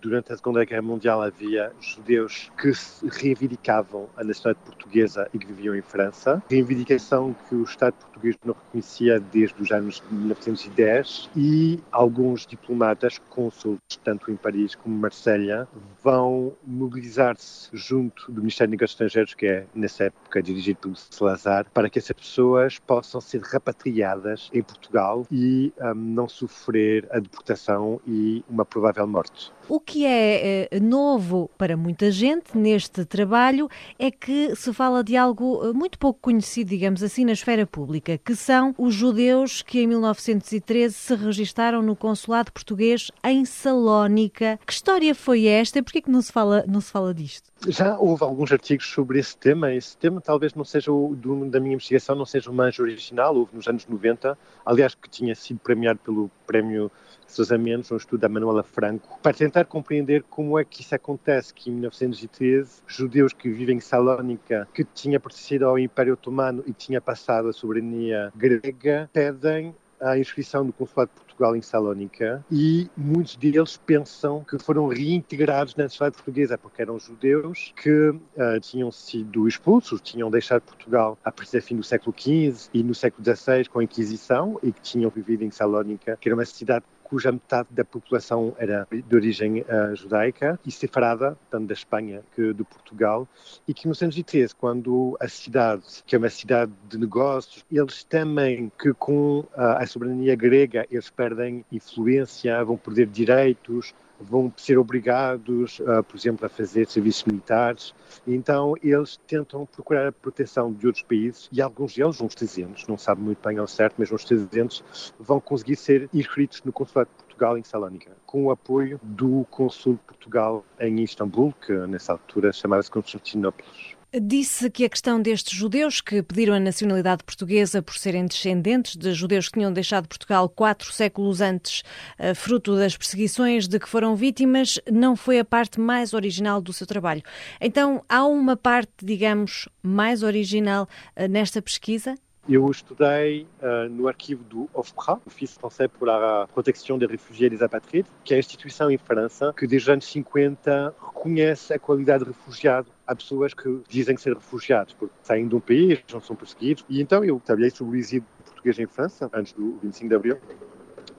durante 0.00 0.32
a 0.32 0.36
Segunda 0.36 0.64
Guerra 0.64 0.82
Mundial 0.82 1.22
havia 1.22 1.72
judeus 1.80 2.50
que 2.60 2.72
reivindicavam 3.08 4.08
a 4.16 4.24
nacionalidade 4.24 4.66
portuguesa 4.66 5.28
e 5.32 5.38
que 5.38 5.46
viviam 5.46 5.74
em 5.74 5.82
França, 5.82 6.42
reivindicação 6.50 7.34
que 7.48 7.54
o 7.54 7.62
Estado 7.62 7.94
português 7.94 8.36
não 8.44 8.54
reconhecia 8.54 9.20
desde 9.20 9.62
os 9.62 9.70
anos 9.70 10.02
de 10.08 10.14
1910 10.14 11.30
e 11.36 11.80
alguns 11.90 12.46
diplomatas, 12.46 13.18
cônsules, 13.30 13.78
tanto 14.04 14.30
em 14.30 14.36
Paris 14.36 14.74
como 14.74 14.94
em 14.94 14.98
Marselha, 14.98 15.68
vão 16.02 16.54
mobilizar-se 16.66 17.68
junto 17.72 18.30
do 18.30 18.40
Ministério 18.40 18.76
dos 18.76 18.90
Estrangeiros, 18.90 19.34
que 19.34 19.46
é 19.46 19.66
nessa 19.74 20.04
época 20.04 20.42
dirigido 20.42 20.80
pelo 20.80 20.96
Salazar, 20.96 21.66
para 21.72 21.88
que 21.88 21.98
essas 21.98 22.16
pessoas 22.16 22.78
possam 22.78 23.20
ser 23.20 23.40
repatriadas 23.42 24.50
em 24.52 24.62
Portugal 24.62 25.26
e 25.30 25.72
um, 25.80 25.94
não 25.94 26.28
sofrer 26.28 27.06
a 27.10 27.18
deportação 27.18 28.00
e 28.06 28.44
uma 28.48 28.64
provável 28.64 29.06
morte. 29.06 29.47
O 29.68 29.78
que 29.78 30.06
é 30.06 30.66
eh, 30.70 30.80
novo 30.80 31.50
para 31.58 31.76
muita 31.76 32.10
gente 32.10 32.56
neste 32.56 33.04
trabalho 33.04 33.68
é 33.98 34.10
que 34.10 34.56
se 34.56 34.72
fala 34.72 35.04
de 35.04 35.14
algo 35.14 35.60
eh, 35.62 35.72
muito 35.74 35.98
pouco 35.98 36.18
conhecido, 36.22 36.70
digamos 36.70 37.02
assim, 37.02 37.22
na 37.22 37.32
esfera 37.32 37.66
pública, 37.66 38.16
que 38.16 38.34
são 38.34 38.74
os 38.78 38.94
judeus 38.94 39.60
que 39.60 39.80
em 39.80 39.86
1913 39.86 40.94
se 40.94 41.14
registaram 41.14 41.82
no 41.82 41.94
consulado 41.94 42.50
português 42.50 43.10
em 43.22 43.44
Salónica. 43.44 44.58
Que 44.66 44.72
história 44.72 45.14
foi 45.14 45.44
esta 45.44 45.78
e 45.78 45.82
porquê 45.82 46.00
que 46.00 46.10
não 46.10 46.22
se 46.22 46.32
fala, 46.32 46.64
não 46.66 46.80
se 46.80 46.90
fala 46.90 47.12
disto? 47.12 47.50
Já 47.66 47.98
houve 47.98 48.22
alguns 48.22 48.52
artigos 48.52 48.86
sobre 48.86 49.18
esse 49.18 49.36
tema. 49.36 49.74
Esse 49.74 49.96
tema 49.96 50.20
talvez 50.20 50.54
não 50.54 50.64
seja 50.64 50.92
o 50.92 51.16
do, 51.16 51.44
da 51.46 51.58
minha 51.58 51.74
investigação, 51.74 52.14
não 52.14 52.24
seja 52.24 52.50
o 52.50 52.54
mais 52.54 52.78
original. 52.78 53.34
Houve 53.34 53.56
nos 53.56 53.66
anos 53.66 53.86
90, 53.86 54.38
aliás, 54.64 54.94
que 54.94 55.10
tinha 55.10 55.34
sido 55.34 55.58
premiado 55.58 55.98
pelo 55.98 56.30
prémio 56.46 56.90
Sousa 57.26 57.58
Mendes, 57.58 57.90
um 57.90 57.96
estudo 57.96 58.20
da 58.20 58.28
Manuela 58.28 58.62
Franco, 58.62 59.18
para 59.22 59.36
tentar 59.36 59.64
compreender 59.66 60.22
como 60.30 60.58
é 60.58 60.64
que 60.64 60.82
isso 60.82 60.94
acontece, 60.94 61.52
que 61.52 61.68
em 61.68 61.74
1913 61.74 62.82
judeus 62.86 63.32
que 63.32 63.50
vivem 63.50 63.76
em 63.76 63.80
Salónica, 63.80 64.66
que 64.72 64.84
tinha 64.84 65.20
pertencido 65.20 65.66
ao 65.66 65.78
Império 65.78 66.14
Otomano 66.14 66.62
e 66.66 66.72
tinha 66.72 67.00
passado 67.00 67.48
a 67.48 67.52
soberania 67.52 68.32
grega, 68.34 69.10
pedem 69.12 69.74
a 70.00 70.16
inscrição 70.16 70.64
do 70.64 70.72
Consulado 70.72 71.10
de 71.14 71.27
Portugal 71.38 71.54
em 71.54 71.62
Salónica 71.62 72.44
e 72.50 72.90
muitos 72.96 73.36
deles 73.36 73.76
pensam 73.76 74.42
que 74.42 74.58
foram 74.58 74.88
reintegrados 74.88 75.76
na 75.76 75.88
sociedade 75.88 76.16
portuguesa 76.16 76.58
porque 76.58 76.82
eram 76.82 76.98
judeus 76.98 77.72
que 77.80 78.10
uh, 78.10 78.60
tinham 78.60 78.90
sido 78.90 79.46
expulsos, 79.46 80.00
tinham 80.00 80.28
deixado 80.30 80.62
Portugal 80.62 81.16
a 81.24 81.30
partir 81.30 81.60
do 81.60 81.62
fim 81.62 81.76
do 81.76 81.82
século 81.84 82.12
XV 82.18 82.68
e 82.74 82.82
no 82.82 82.94
século 82.94 83.24
XVI 83.24 83.68
com 83.68 83.78
a 83.78 83.84
Inquisição 83.84 84.58
e 84.62 84.72
que 84.72 84.80
tinham 84.80 85.10
vivido 85.10 85.44
em 85.44 85.50
Salónica, 85.50 86.18
que 86.20 86.28
era 86.28 86.34
uma 86.34 86.44
cidade 86.44 86.84
cuja 87.08 87.32
metade 87.32 87.68
da 87.70 87.84
população 87.84 88.54
era 88.58 88.86
de 88.90 89.16
origem 89.16 89.60
uh, 89.62 89.96
judaica 89.96 90.58
e 90.64 90.70
separada, 90.70 91.36
tanto 91.50 91.66
da 91.66 91.74
Espanha 91.74 92.22
que 92.34 92.52
de 92.52 92.64
Portugal, 92.64 93.26
e 93.66 93.72
que 93.72 93.86
em 93.86 93.88
1913, 93.88 94.54
quando 94.54 95.16
a 95.18 95.28
cidade, 95.28 95.82
que 96.06 96.14
é 96.14 96.18
uma 96.18 96.28
cidade 96.28 96.72
de 96.88 96.98
negócios, 96.98 97.64
eles 97.72 98.04
temem 98.04 98.70
que 98.78 98.92
com 98.92 99.40
uh, 99.40 99.46
a 99.54 99.86
soberania 99.86 100.36
grega 100.36 100.86
eles 100.90 101.08
perdem 101.08 101.64
influência, 101.72 102.62
vão 102.64 102.76
perder 102.76 103.06
direitos, 103.06 103.94
vão 104.20 104.52
ser 104.56 104.78
obrigados, 104.78 105.78
uh, 105.80 106.02
por 106.02 106.16
exemplo, 106.16 106.46
a 106.46 106.48
fazer 106.48 106.86
serviços 106.88 107.24
militares. 107.24 107.94
Então, 108.26 108.74
eles 108.82 109.18
tentam 109.26 109.66
procurar 109.66 110.08
a 110.08 110.12
proteção 110.12 110.72
de 110.72 110.86
outros 110.86 111.04
países 111.04 111.48
e 111.52 111.60
alguns 111.60 111.94
deles, 111.94 112.20
uns 112.20 112.34
300, 112.34 112.86
não 112.86 112.98
sabe 112.98 113.22
muito 113.22 113.46
bem 113.46 113.58
ao 113.58 113.66
certo, 113.66 113.94
mas 113.98 114.10
uns 114.10 114.24
300, 114.24 115.14
vão 115.18 115.40
conseguir 115.40 115.76
ser 115.76 116.08
inscritos 116.12 116.62
no 116.64 116.72
Consulado 116.72 117.10
de 117.10 117.24
Portugal 117.24 117.56
em 117.56 117.64
Salónica, 117.64 118.16
com 118.26 118.44
o 118.44 118.50
apoio 118.50 119.00
do 119.02 119.46
Consul 119.50 119.94
de 119.94 120.00
Portugal 120.00 120.64
em 120.80 121.02
Istambul, 121.02 121.54
que 121.64 121.72
nessa 121.86 122.12
altura 122.12 122.52
chamava-se 122.52 122.90
Constantinopla. 122.90 123.64
Disse 124.10 124.70
que 124.70 124.86
a 124.86 124.88
questão 124.88 125.20
destes 125.20 125.52
judeus 125.52 126.00
que 126.00 126.22
pediram 126.22 126.54
a 126.54 126.58
nacionalidade 126.58 127.22
portuguesa 127.22 127.82
por 127.82 127.94
serem 127.94 128.24
descendentes 128.24 128.96
de 128.96 129.12
judeus 129.12 129.48
que 129.48 129.58
tinham 129.58 129.70
deixado 129.70 130.08
Portugal 130.08 130.48
quatro 130.48 130.90
séculos 130.90 131.42
antes, 131.42 131.82
eh, 132.18 132.32
fruto 132.32 132.74
das 132.74 132.96
perseguições 132.96 133.68
de 133.68 133.78
que 133.78 133.86
foram 133.86 134.16
vítimas, 134.16 134.80
não 134.90 135.14
foi 135.14 135.38
a 135.38 135.44
parte 135.44 135.78
mais 135.78 136.14
original 136.14 136.58
do 136.58 136.72
seu 136.72 136.86
trabalho. 136.86 137.22
Então, 137.60 138.02
há 138.08 138.24
uma 138.24 138.56
parte, 138.56 138.90
digamos, 139.02 139.68
mais 139.82 140.22
original 140.22 140.88
eh, 141.14 141.28
nesta 141.28 141.60
pesquisa? 141.60 142.14
Eu 142.48 142.70
estudei 142.70 143.46
uh, 143.60 143.90
no 143.90 144.08
arquivo 144.08 144.42
do 144.44 144.70
OFPRA, 144.72 145.20
Office 145.26 145.52
Français 145.52 145.86
pour 145.86 146.06
la 146.06 146.48
Protection 146.54 146.96
des 146.96 147.04
Réfugiés 147.04 147.48
et 147.48 147.50
des 147.50 147.62
Apatrides, 147.62 148.10
que 148.24 148.32
é 148.32 148.38
a 148.38 148.40
instituição 148.40 148.90
em 148.90 148.96
França 148.96 149.52
que 149.54 149.66
desde 149.66 149.90
os 149.90 149.92
anos 149.92 150.06
50 150.06 150.94
reconhece 150.98 151.74
a 151.74 151.78
qualidade 151.78 152.24
de 152.24 152.30
refugiado 152.30 152.88
a 153.08 153.16
pessoas 153.16 153.54
que 153.54 153.80
dizem 153.88 154.18
ser 154.18 154.34
refugiados, 154.34 154.92
porque 154.92 155.14
saem 155.22 155.48
de 155.48 155.54
um 155.56 155.60
país, 155.60 155.98
não 156.12 156.20
são 156.20 156.36
perseguidos. 156.36 156.84
E 156.90 157.00
então 157.00 157.24
eu 157.24 157.40
trabalhei 157.40 157.70
sobre 157.70 157.96
o 157.96 157.98
exílio 157.98 158.26
português 158.44 158.78
em 158.78 158.86
França, 158.86 159.30
antes 159.32 159.54
do 159.54 159.78
25 159.82 160.08
de 160.10 160.14
Abril, 160.14 160.38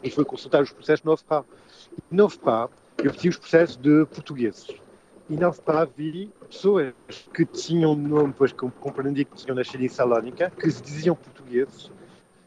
e 0.03 0.11
fui 0.11 0.23
consultar 0.23 0.61
os 0.61 0.71
processos 0.71 1.03
no 1.03 1.11
OFPRA. 1.13 1.43
No 2.11 2.25
OFPRA 2.25 2.69
eu 3.03 3.11
pedi 3.11 3.29
os 3.29 3.37
processos 3.37 3.75
de 3.75 4.05
portugueses 4.05 4.67
e 5.27 5.35
não 5.35 5.49
está 5.49 5.83
vi 5.83 6.31
pessoas 6.47 6.93
que 7.33 7.43
tinham 7.45 7.95
nome, 7.95 8.35
pois 8.37 8.51
compreendi 8.51 9.25
que 9.25 9.35
tinham 9.35 9.55
nascido 9.55 9.83
em 9.83 9.89
Salónica, 9.89 10.51
que 10.51 10.69
se 10.69 10.83
diziam 10.83 11.15
portugueses. 11.15 11.91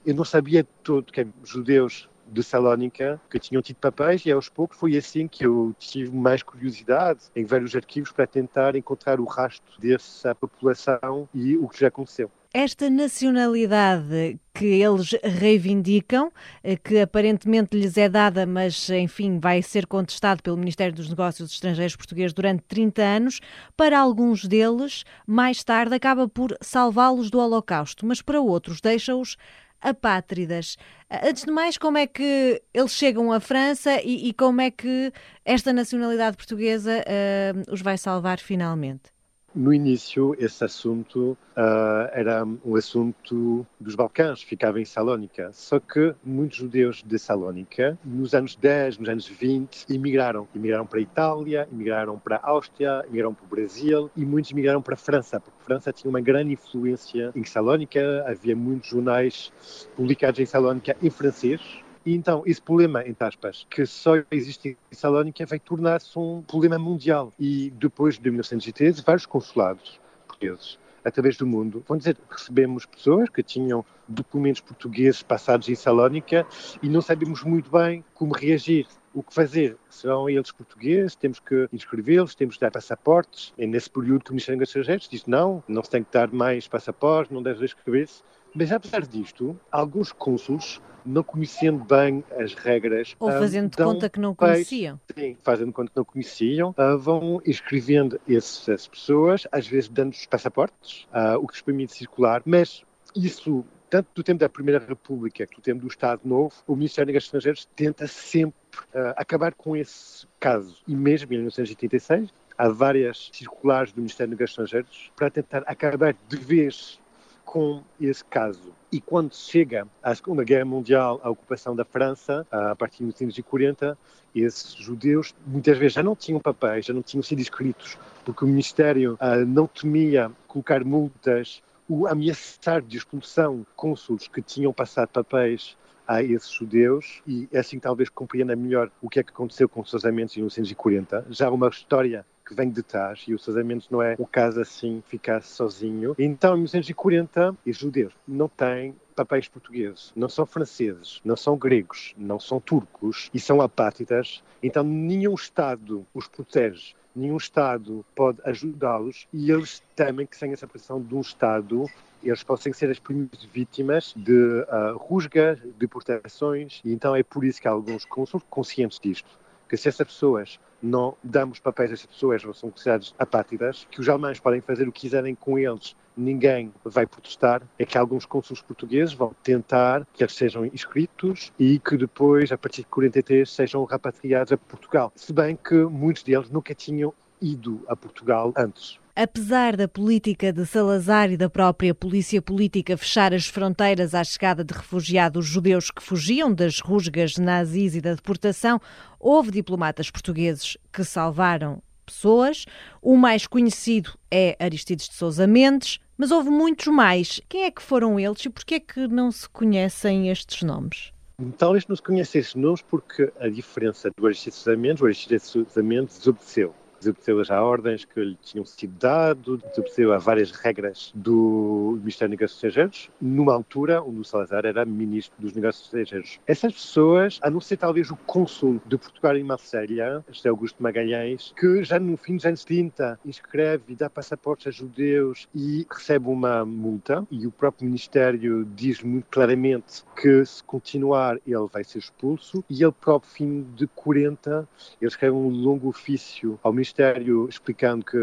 Eu 0.07 0.15
não 0.15 0.25
sabia 0.25 0.65
todo 0.85 1.13
que 1.13 1.27
judeus 1.43 2.09
de 2.33 2.43
Salónica 2.43 3.21
que 3.31 3.39
tinham 3.39 3.63
tido 3.63 3.77
papéis 3.77 4.25
e 4.25 4.33
aos 4.33 4.49
poucos 4.49 4.79
foi 4.79 4.97
assim 4.97 5.29
que 5.29 5.45
eu 5.45 5.75
tive 5.79 6.15
mais 6.17 6.43
curiosidade 6.43 7.21
em 7.37 7.45
vários 7.45 7.77
arquivos 7.77 8.11
para 8.11 8.27
tentar 8.27 8.75
encontrar 8.75 9.21
o 9.21 9.25
rastro 9.25 9.79
dessa 9.79 10.35
população 10.35 11.29
e 11.35 11.57
o 11.57 11.69
que 11.69 11.81
já 11.81 11.89
aconteceu. 11.89 12.31
Esta 12.55 12.91
nacionalidade 12.91 14.39
que 14.53 14.67
eles 14.67 15.17
reivindicam, 15.23 16.31
eh, 16.63 16.77
que 16.77 17.01
aparentemente 17.01 17.75
lhes 17.75 17.97
é 17.97 18.11
dada, 18.11 18.45
mas 18.45 18.91
enfim 18.91 19.39
vai 19.39 19.63
ser 19.63 19.87
contestado 19.87 20.43
pelo 20.43 20.59
Ministério 20.59 20.95
dos 20.95 21.09
Negócios 21.09 21.51
Estrangeiros 21.51 21.97
português 21.97 22.35
durante 22.35 22.63
30 22.65 23.03
anos, 23.03 23.41
para 23.75 23.99
alguns 23.99 24.45
deles, 24.45 25.03
mais 25.27 25.65
tarde 25.65 25.95
acaba 25.95 26.29
por 26.29 26.55
salvá-los 26.61 27.31
do 27.31 27.39
Holocausto, 27.39 28.05
mas 28.05 28.21
para 28.21 28.39
outros 28.39 28.83
deixa-os 28.83 29.39
apátridas. 29.83 30.77
Antes 31.11 31.45
de 31.45 31.51
mais, 31.51 31.77
como 31.77 31.99
é 31.99 32.07
que 32.07 32.63
eles 32.73 32.93
chegam 32.93 33.33
à 33.33 33.41
França 33.41 34.01
e, 34.03 34.29
e 34.29 34.33
como 34.33 34.61
é 34.61 34.71
que 34.71 35.13
esta 35.45 35.73
nacionalidade 35.73 36.37
portuguesa 36.37 37.05
uh, 37.05 37.73
os 37.73 37.83
vai 37.83 37.99
salvar 37.99 38.39
finalmente? 38.39 39.12
No 39.55 39.73
início, 39.73 40.35
esse 40.39 40.65
assunto 40.65 41.37
uh, 41.55 42.09
era 42.13 42.43
um 42.65 42.75
assunto 42.75 43.67
dos 43.79 43.95
Balcãs, 43.95 44.43
ficava 44.43 44.81
em 44.81 44.85
Salónica. 44.85 45.51
Só 45.53 45.79
que 45.79 46.15
muitos 46.25 46.57
judeus 46.57 47.03
de 47.05 47.19
Salónica, 47.19 47.99
nos 48.03 48.33
anos 48.33 48.57
10, 48.57 48.99
nos 48.99 49.09
anos 49.11 49.27
20, 49.29 49.93
emigraram. 49.93 50.49
Emigraram 50.55 50.87
para 50.87 50.99
a 50.99 51.03
Itália, 51.03 51.69
emigraram 51.71 52.19
para 52.19 52.37
a 52.37 52.49
Áustria, 52.49 53.05
emigraram 53.07 53.35
para 53.35 53.45
o 53.45 53.49
Brasil 53.49 54.11
e 54.17 54.25
muitos 54.25 54.51
emigraram 54.53 54.81
para 54.81 54.95
a 54.95 54.97
França, 54.97 55.39
porque 55.39 55.59
a 55.61 55.65
França 55.65 55.93
tinha 55.93 56.09
uma 56.09 56.21
grande 56.21 56.55
influência 56.55 57.31
em 57.37 57.45
Salónica, 57.45 58.25
havia 58.27 58.57
muitos 58.57 58.89
jornais 58.89 59.53
publicados 59.95 60.41
em 60.41 60.47
Salónica 60.47 60.97
em 61.03 61.11
francês 61.11 61.61
e 62.05 62.15
então, 62.15 62.43
esse 62.47 62.61
problema, 62.61 63.07
entre 63.07 63.25
aspas, 63.25 63.67
que 63.71 63.87
só 63.87 64.15
existe 64.31 64.77
em 64.91 64.95
Salónica, 64.95 65.47
vai 65.47 65.59
tornar-se 65.59 66.19
um 66.19 66.43
problema 66.43 66.79
mundial. 66.79 67.33
E 67.39 67.71
depois 67.77 68.19
de 68.19 68.31
1913, 68.31 69.03
vários 69.03 69.27
consulados 69.27 70.01
portugueses 70.27 70.79
através 71.05 71.37
do 71.37 71.47
mundo. 71.47 71.85
Vão 71.87 71.97
dizer, 71.97 72.17
recebemos 72.31 72.87
pessoas 72.87 73.29
que 73.29 73.43
tinham 73.43 73.85
documentos 74.07 74.61
portugueses 74.61 75.23
passados 75.23 75.69
em 75.69 75.75
Salónica 75.75 76.47
e 76.83 76.89
não 76.89 77.01
sabemos 77.01 77.43
muito 77.43 77.71
bem 77.71 78.05
como 78.15 78.35
reagir. 78.35 78.87
O 79.15 79.23
que 79.23 79.35
fazer? 79.35 79.77
Serão 79.91 80.29
eles 80.29 80.51
portugueses? 80.51 81.15
Temos 81.15 81.39
que 81.39 81.69
inscrevê-los? 81.73 82.35
Temos 82.35 82.57
que 82.57 82.63
dar 82.63 82.71
passaportes? 82.71 83.53
É 83.59 83.67
nesse 83.67 83.91
período 83.91 84.25
que 84.25 84.31
o 84.31 84.33
Ministério 84.33 84.59
dos 84.59 84.69
Estrangeiros 84.69 85.09
diz 85.09 85.27
não, 85.27 85.63
não 85.69 85.83
se 85.83 85.91
tem 85.91 86.03
que 86.03 86.13
dar 86.13 86.33
mais 86.33 86.67
passaportes, 86.67 87.31
não 87.31 87.43
deve 87.43 87.65
inscrever-se. 87.65 88.23
Mas 88.55 88.71
apesar 88.73 89.07
disto, 89.07 89.59
alguns 89.71 90.13
cônsules 90.13 90.81
não 91.05 91.23
conhecendo 91.23 91.85
bem 91.85 92.25
as 92.39 92.55
regras. 92.55 93.17
Ou 93.19 93.31
fazendo 93.31 93.71
de 93.71 93.77
conta 93.77 94.09
que 94.09 94.21
não 94.21 94.35
conheciam. 94.35 95.01
Sim, 95.17 95.37
fazendo 95.43 95.73
conta 95.73 95.91
que 95.91 95.97
não 95.97 96.05
conheciam, 96.05 96.71
uh, 96.71 96.99
vão 96.99 97.41
inscrevendo 97.45 98.21
essas 98.29 98.87
pessoas, 98.87 99.47
às 99.51 99.67
vezes 99.67 99.89
dando-lhes 99.89 100.27
passaportes, 100.27 101.07
uh, 101.07 101.39
o 101.39 101.47
que 101.47 101.55
lhes 101.55 101.63
permite 101.63 101.95
circular, 101.95 102.43
mas 102.45 102.85
isso 103.15 103.65
tanto 103.91 104.09
do 104.15 104.23
tempo 104.23 104.41
da 104.41 104.49
Primeira 104.49 104.83
República 104.83 105.47
que 105.47 105.57
do 105.57 105.61
tempo 105.61 105.83
do 105.83 105.87
Estado 105.87 106.23
Novo, 106.25 106.55
o 106.67 106.75
Ministério 106.75 107.09
dos 107.09 107.13
Negócios 107.13 107.27
Estrangeiros 107.27 107.69
tenta 107.77 108.07
sempre 108.07 108.55
uh, 108.95 109.13
acabar 109.17 109.53
com 109.53 109.77
esse 109.77 110.27
caso. 110.41 110.79
E 110.89 110.97
mesmo 110.97 111.27
em 111.27 111.37
1986, 111.37 112.33
há 112.57 112.69
várias 112.71 113.29
circulares 113.35 113.93
do 113.93 113.99
Ministério 113.99 114.31
dos 114.31 114.39
Negócios 114.39 114.51
Estrangeiros 114.51 115.13
para 115.15 115.31
tentar 115.31 115.63
acabar 115.67 116.17
de 116.27 116.37
vez 116.39 117.02
com 117.45 117.83
esse 118.01 118.25
caso. 118.25 118.73
E 118.91 119.01
quando 119.01 119.35
chega 119.35 119.87
à 120.03 120.15
Segunda 120.15 120.45
Guerra 120.45 120.65
Mundial, 120.65 121.21
a 121.23 121.31
ocupação 121.31 121.75
da 121.75 121.85
França, 121.85 122.47
a 122.51 122.75
partir 122.75 122.99
de 122.99 123.05
1940, 123.05 123.97
esses 124.35 124.75
judeus 124.75 125.35
muitas 125.47 125.79
vezes 125.79 125.95
já 125.95 126.03
não 126.03 126.17
tinham 126.17 126.41
papéis, 126.41 126.87
já 126.87 126.95
não 126.95 127.03
tinham 127.03 127.23
sido 127.23 127.41
inscritos, 127.41 127.99
porque 128.25 128.45
o 128.45 128.49
Ministério 128.49 129.15
uh, 129.15 129.45
não 129.47 129.67
temia 129.67 130.31
colocar 130.47 130.85
multas 130.85 131.63
ou 131.89 132.07
ameaçar 132.07 132.81
de 132.81 132.97
expulsão 132.97 133.67
cônsules 133.77 134.29
que 134.29 134.41
tinham 134.41 134.73
passado 134.73 135.09
papéis 135.09 135.77
a 136.07 136.23
esses 136.23 136.51
judeus 136.51 137.23
e 137.27 137.49
assim 137.55 137.79
talvez 137.79 138.09
compreenda 138.09 138.57
melhor 138.57 138.91
o 139.01 139.09
que 139.09 139.21
é 139.21 139.23
que 139.23 139.31
aconteceu 139.31 139.69
com 139.69 139.81
os 139.81 139.91
casamentos 139.91 140.37
em 140.37 140.41
1940. 140.41 141.27
Já 141.31 141.51
uma 141.51 141.69
história 141.69 142.27
que 142.53 142.57
vem 142.57 142.71
de 142.71 142.83
trás 142.83 143.25
e 143.27 143.35
os 143.35 143.45
casamentos 143.45 143.89
não 143.91 144.03
é 144.03 144.15
o 144.19 144.27
caso 144.27 144.61
assim 144.61 145.03
ficar 145.07 145.43
sozinho. 145.43 146.15
Então, 146.19 146.53
em 146.55 146.59
1940, 146.59 147.57
os 147.67 147.77
judeus 147.77 148.13
não 148.29 148.49
têm 148.49 148.95
papéis 149.17 149.49
portugueses, 149.49 150.13
não 150.15 150.29
são 150.29 150.47
franceses, 150.47 151.21
não 151.25 151.37
são 151.37 151.57
gregos, 151.57 152.15
não 152.17 152.39
são 152.39 152.61
turcos 152.61 153.31
e 153.33 153.41
são 153.41 153.61
apátridas. 153.61 154.43
Então, 154.63 154.83
nenhum 154.85 155.35
Estado 155.35 156.07
os 156.15 156.29
protege 156.29 156.95
nenhum 157.15 157.37
Estado 157.37 158.05
pode 158.15 158.39
ajudá-los 158.45 159.27
e 159.33 159.51
eles 159.51 159.83
temem 159.95 160.27
que 160.27 160.37
sem 160.37 160.53
essa 160.53 160.67
pressão 160.67 161.01
de 161.01 161.15
um 161.15 161.21
Estado 161.21 161.87
eles 162.23 162.43
possam 162.43 162.73
ser 162.73 162.91
as 162.91 162.99
primeiras 162.99 163.45
vítimas 163.53 164.15
de 164.17 164.33
uh, 164.33 164.97
rusgas, 164.97 165.59
deportações, 165.77 166.81
e 166.85 166.93
então 166.93 167.15
é 167.15 167.23
por 167.23 167.45
isso 167.45 167.61
que 167.61 167.67
alguns 167.69 168.07
são 168.29 168.41
conscientes 168.49 168.99
disto, 168.99 169.29
que 169.69 169.77
se 169.77 169.89
essas 169.89 170.07
pessoas 170.07 170.59
não 170.83 171.17
damos 171.23 171.61
papéis 171.61 171.91
a 171.91 171.95
essas 171.95 172.07
pessoas 172.07 172.43
são 172.43 172.71
consideradas 172.71 173.15
apátridas, 173.19 173.87
que 173.91 174.01
os 174.01 174.09
alemães 174.09 174.41
podem 174.41 174.61
fazer 174.61 174.89
o 174.89 174.93
que 174.93 175.03
quiserem 175.03 175.35
com 175.35 175.59
eles, 175.59 175.97
ninguém 176.17 176.73
vai 176.85 177.07
protestar, 177.07 177.63
é 177.79 177.85
que 177.85 177.97
alguns 177.97 178.27
cônsules 178.27 178.63
portugueses 178.63 179.15
vão 179.15 179.35
tentar 179.43 180.07
que 180.13 180.23
eles 180.23 180.35
sejam 180.35 180.67
inscritos 180.67 181.53
e 181.59 181.79
que 181.79 181.97
depois, 181.97 182.53
a 182.53 182.59
partir 182.59 182.83
de 182.83 182.89
43, 182.89 183.49
sejam 183.49 183.85
repatriados 183.85 184.53
a 184.53 184.57
Portugal. 184.57 185.13
Se 185.15 185.33
bem 185.33 185.57
que 185.57 185.75
muitos 185.85 186.23
deles 186.23 186.51
nunca 186.51 186.75
tinham 186.75 187.15
ido 187.41 187.83
a 187.89 187.97
Portugal 187.97 188.53
antes. 188.57 189.02
Apesar 189.15 189.77
da 189.77 189.87
política 189.87 190.51
de 190.51 190.65
Salazar 190.65 191.31
e 191.31 191.37
da 191.37 191.51
própria 191.51 191.95
polícia 191.95 192.41
política 192.41 192.97
fechar 192.97 193.35
as 193.35 193.47
fronteiras 193.47 194.15
à 194.15 194.25
chegada 194.25 194.65
de 194.65 194.73
refugiados 194.73 195.45
judeus 195.45 195.91
que 195.91 196.03
fugiam 196.03 196.51
das 196.51 196.81
rusgas 196.81 197.37
nazis 197.37 197.95
e 197.95 198.01
da 198.01 198.15
deportação, 198.15 198.81
houve 199.21 199.51
diplomatas 199.51 200.11
portugueses 200.11 200.79
que 200.91 201.05
salvaram 201.05 201.83
pessoas. 202.07 202.65
O 203.03 203.15
mais 203.15 203.47
conhecido 203.47 204.19
é 204.31 204.57
Aristides 204.59 205.11
de 205.11 205.15
Sousa 205.15 205.47
Mendes, 205.47 205.99
mas 206.17 206.31
houve 206.31 206.49
muitos 206.49 206.87
mais. 206.87 207.39
Quem 207.51 207.65
é 207.65 207.71
que 207.71 207.83
foram 207.83 208.19
eles 208.19 208.43
e 208.47 208.49
por 208.49 208.65
que 208.65 208.77
é 208.77 208.81
que 208.81 209.07
não 209.09 209.31
se 209.31 209.47
conhecem 209.47 210.31
estes 210.31 210.63
nomes? 210.63 211.13
Talvez 211.59 211.87
não 211.87 211.97
se 211.97 212.03
conheça 212.03 212.39
estes 212.39 212.55
nomes 212.55 212.81
porque 212.81 213.31
a 213.39 213.51
diferença 213.51 214.11
do 214.17 214.27
Aristides 214.27 214.59
de 214.59 214.65
Sousa 214.65 214.79
Mendes, 214.79 215.03
o 215.03 215.05
Aristides 215.05 215.43
de 215.43 215.49
Sousa 215.49 215.83
Mendes 215.83 216.17
desobedeceu 216.17 216.75
desobedeceu 217.03 217.41
as 217.41 217.51
ordens 217.51 218.05
que 218.05 218.21
lhe 218.21 218.39
tinham 218.43 218.65
sido 218.65 218.95
dado, 218.99 219.59
desobedeceu 219.59 220.13
a 220.13 220.19
várias 220.19 220.51
regras 220.51 221.13
do 221.15 221.99
Ministério 222.01 222.31
dos 222.31 222.41
Negócios 222.41 222.57
Estrangeiros, 222.57 223.11
numa 223.21 223.53
altura 223.53 224.03
onde 224.03 224.21
o 224.21 224.25
Salazar 224.25 224.65
era 224.65 224.85
Ministro 224.85 225.35
dos 225.39 225.53
Negócios 225.53 225.85
Estrangeiros. 225.87 226.41
Essas 226.47 226.73
pessoas, 226.73 227.39
a 227.43 227.51
não 227.51 227.61
ser 227.61 227.77
talvez 227.77 228.11
o 228.11 228.17
cônsul 228.17 228.81
de 228.87 228.97
Portugal 228.97 229.37
em 229.37 229.45
Marselha, 229.45 230.25
José 230.31 230.49
Augusto 230.49 230.83
Magalhães, 230.83 231.53
que 231.59 231.83
já 231.83 231.99
no 231.99 232.17
fim 232.17 232.37
dos 232.37 232.47
anos 232.47 232.65
30 232.65 233.19
inscreve 233.25 233.85
e 233.89 233.95
dá 233.95 234.09
passaportes 234.09 234.69
a 234.69 234.71
judeus 234.71 235.49
e 235.55 235.87
recebe 235.91 236.29
uma 236.29 236.65
multa, 236.65 237.27
e 237.31 237.47
o 237.47 237.51
próprio 237.51 237.87
Ministério 237.87 238.65
diz 238.65 239.03
muito 239.03 239.27
claramente 239.31 240.05
que 240.21 240.45
se 240.45 240.63
continuar 240.65 241.39
ele 241.47 241.67
vai 241.73 241.85
ser 241.85 241.99
expulso, 241.99 242.65
e 242.69 242.83
ele 242.83 242.93
próprio, 242.93 243.31
fim 243.33 243.67
de 243.75 243.87
40, 243.89 244.69
ele 245.01 245.09
escreve 245.09 245.35
um 245.35 245.49
longo 245.49 245.89
ofício 245.89 246.59
ao 246.63 246.73
Ministério 246.73 246.92
Ministério 246.93 247.49
explicando 247.49 248.05
que 248.05 248.19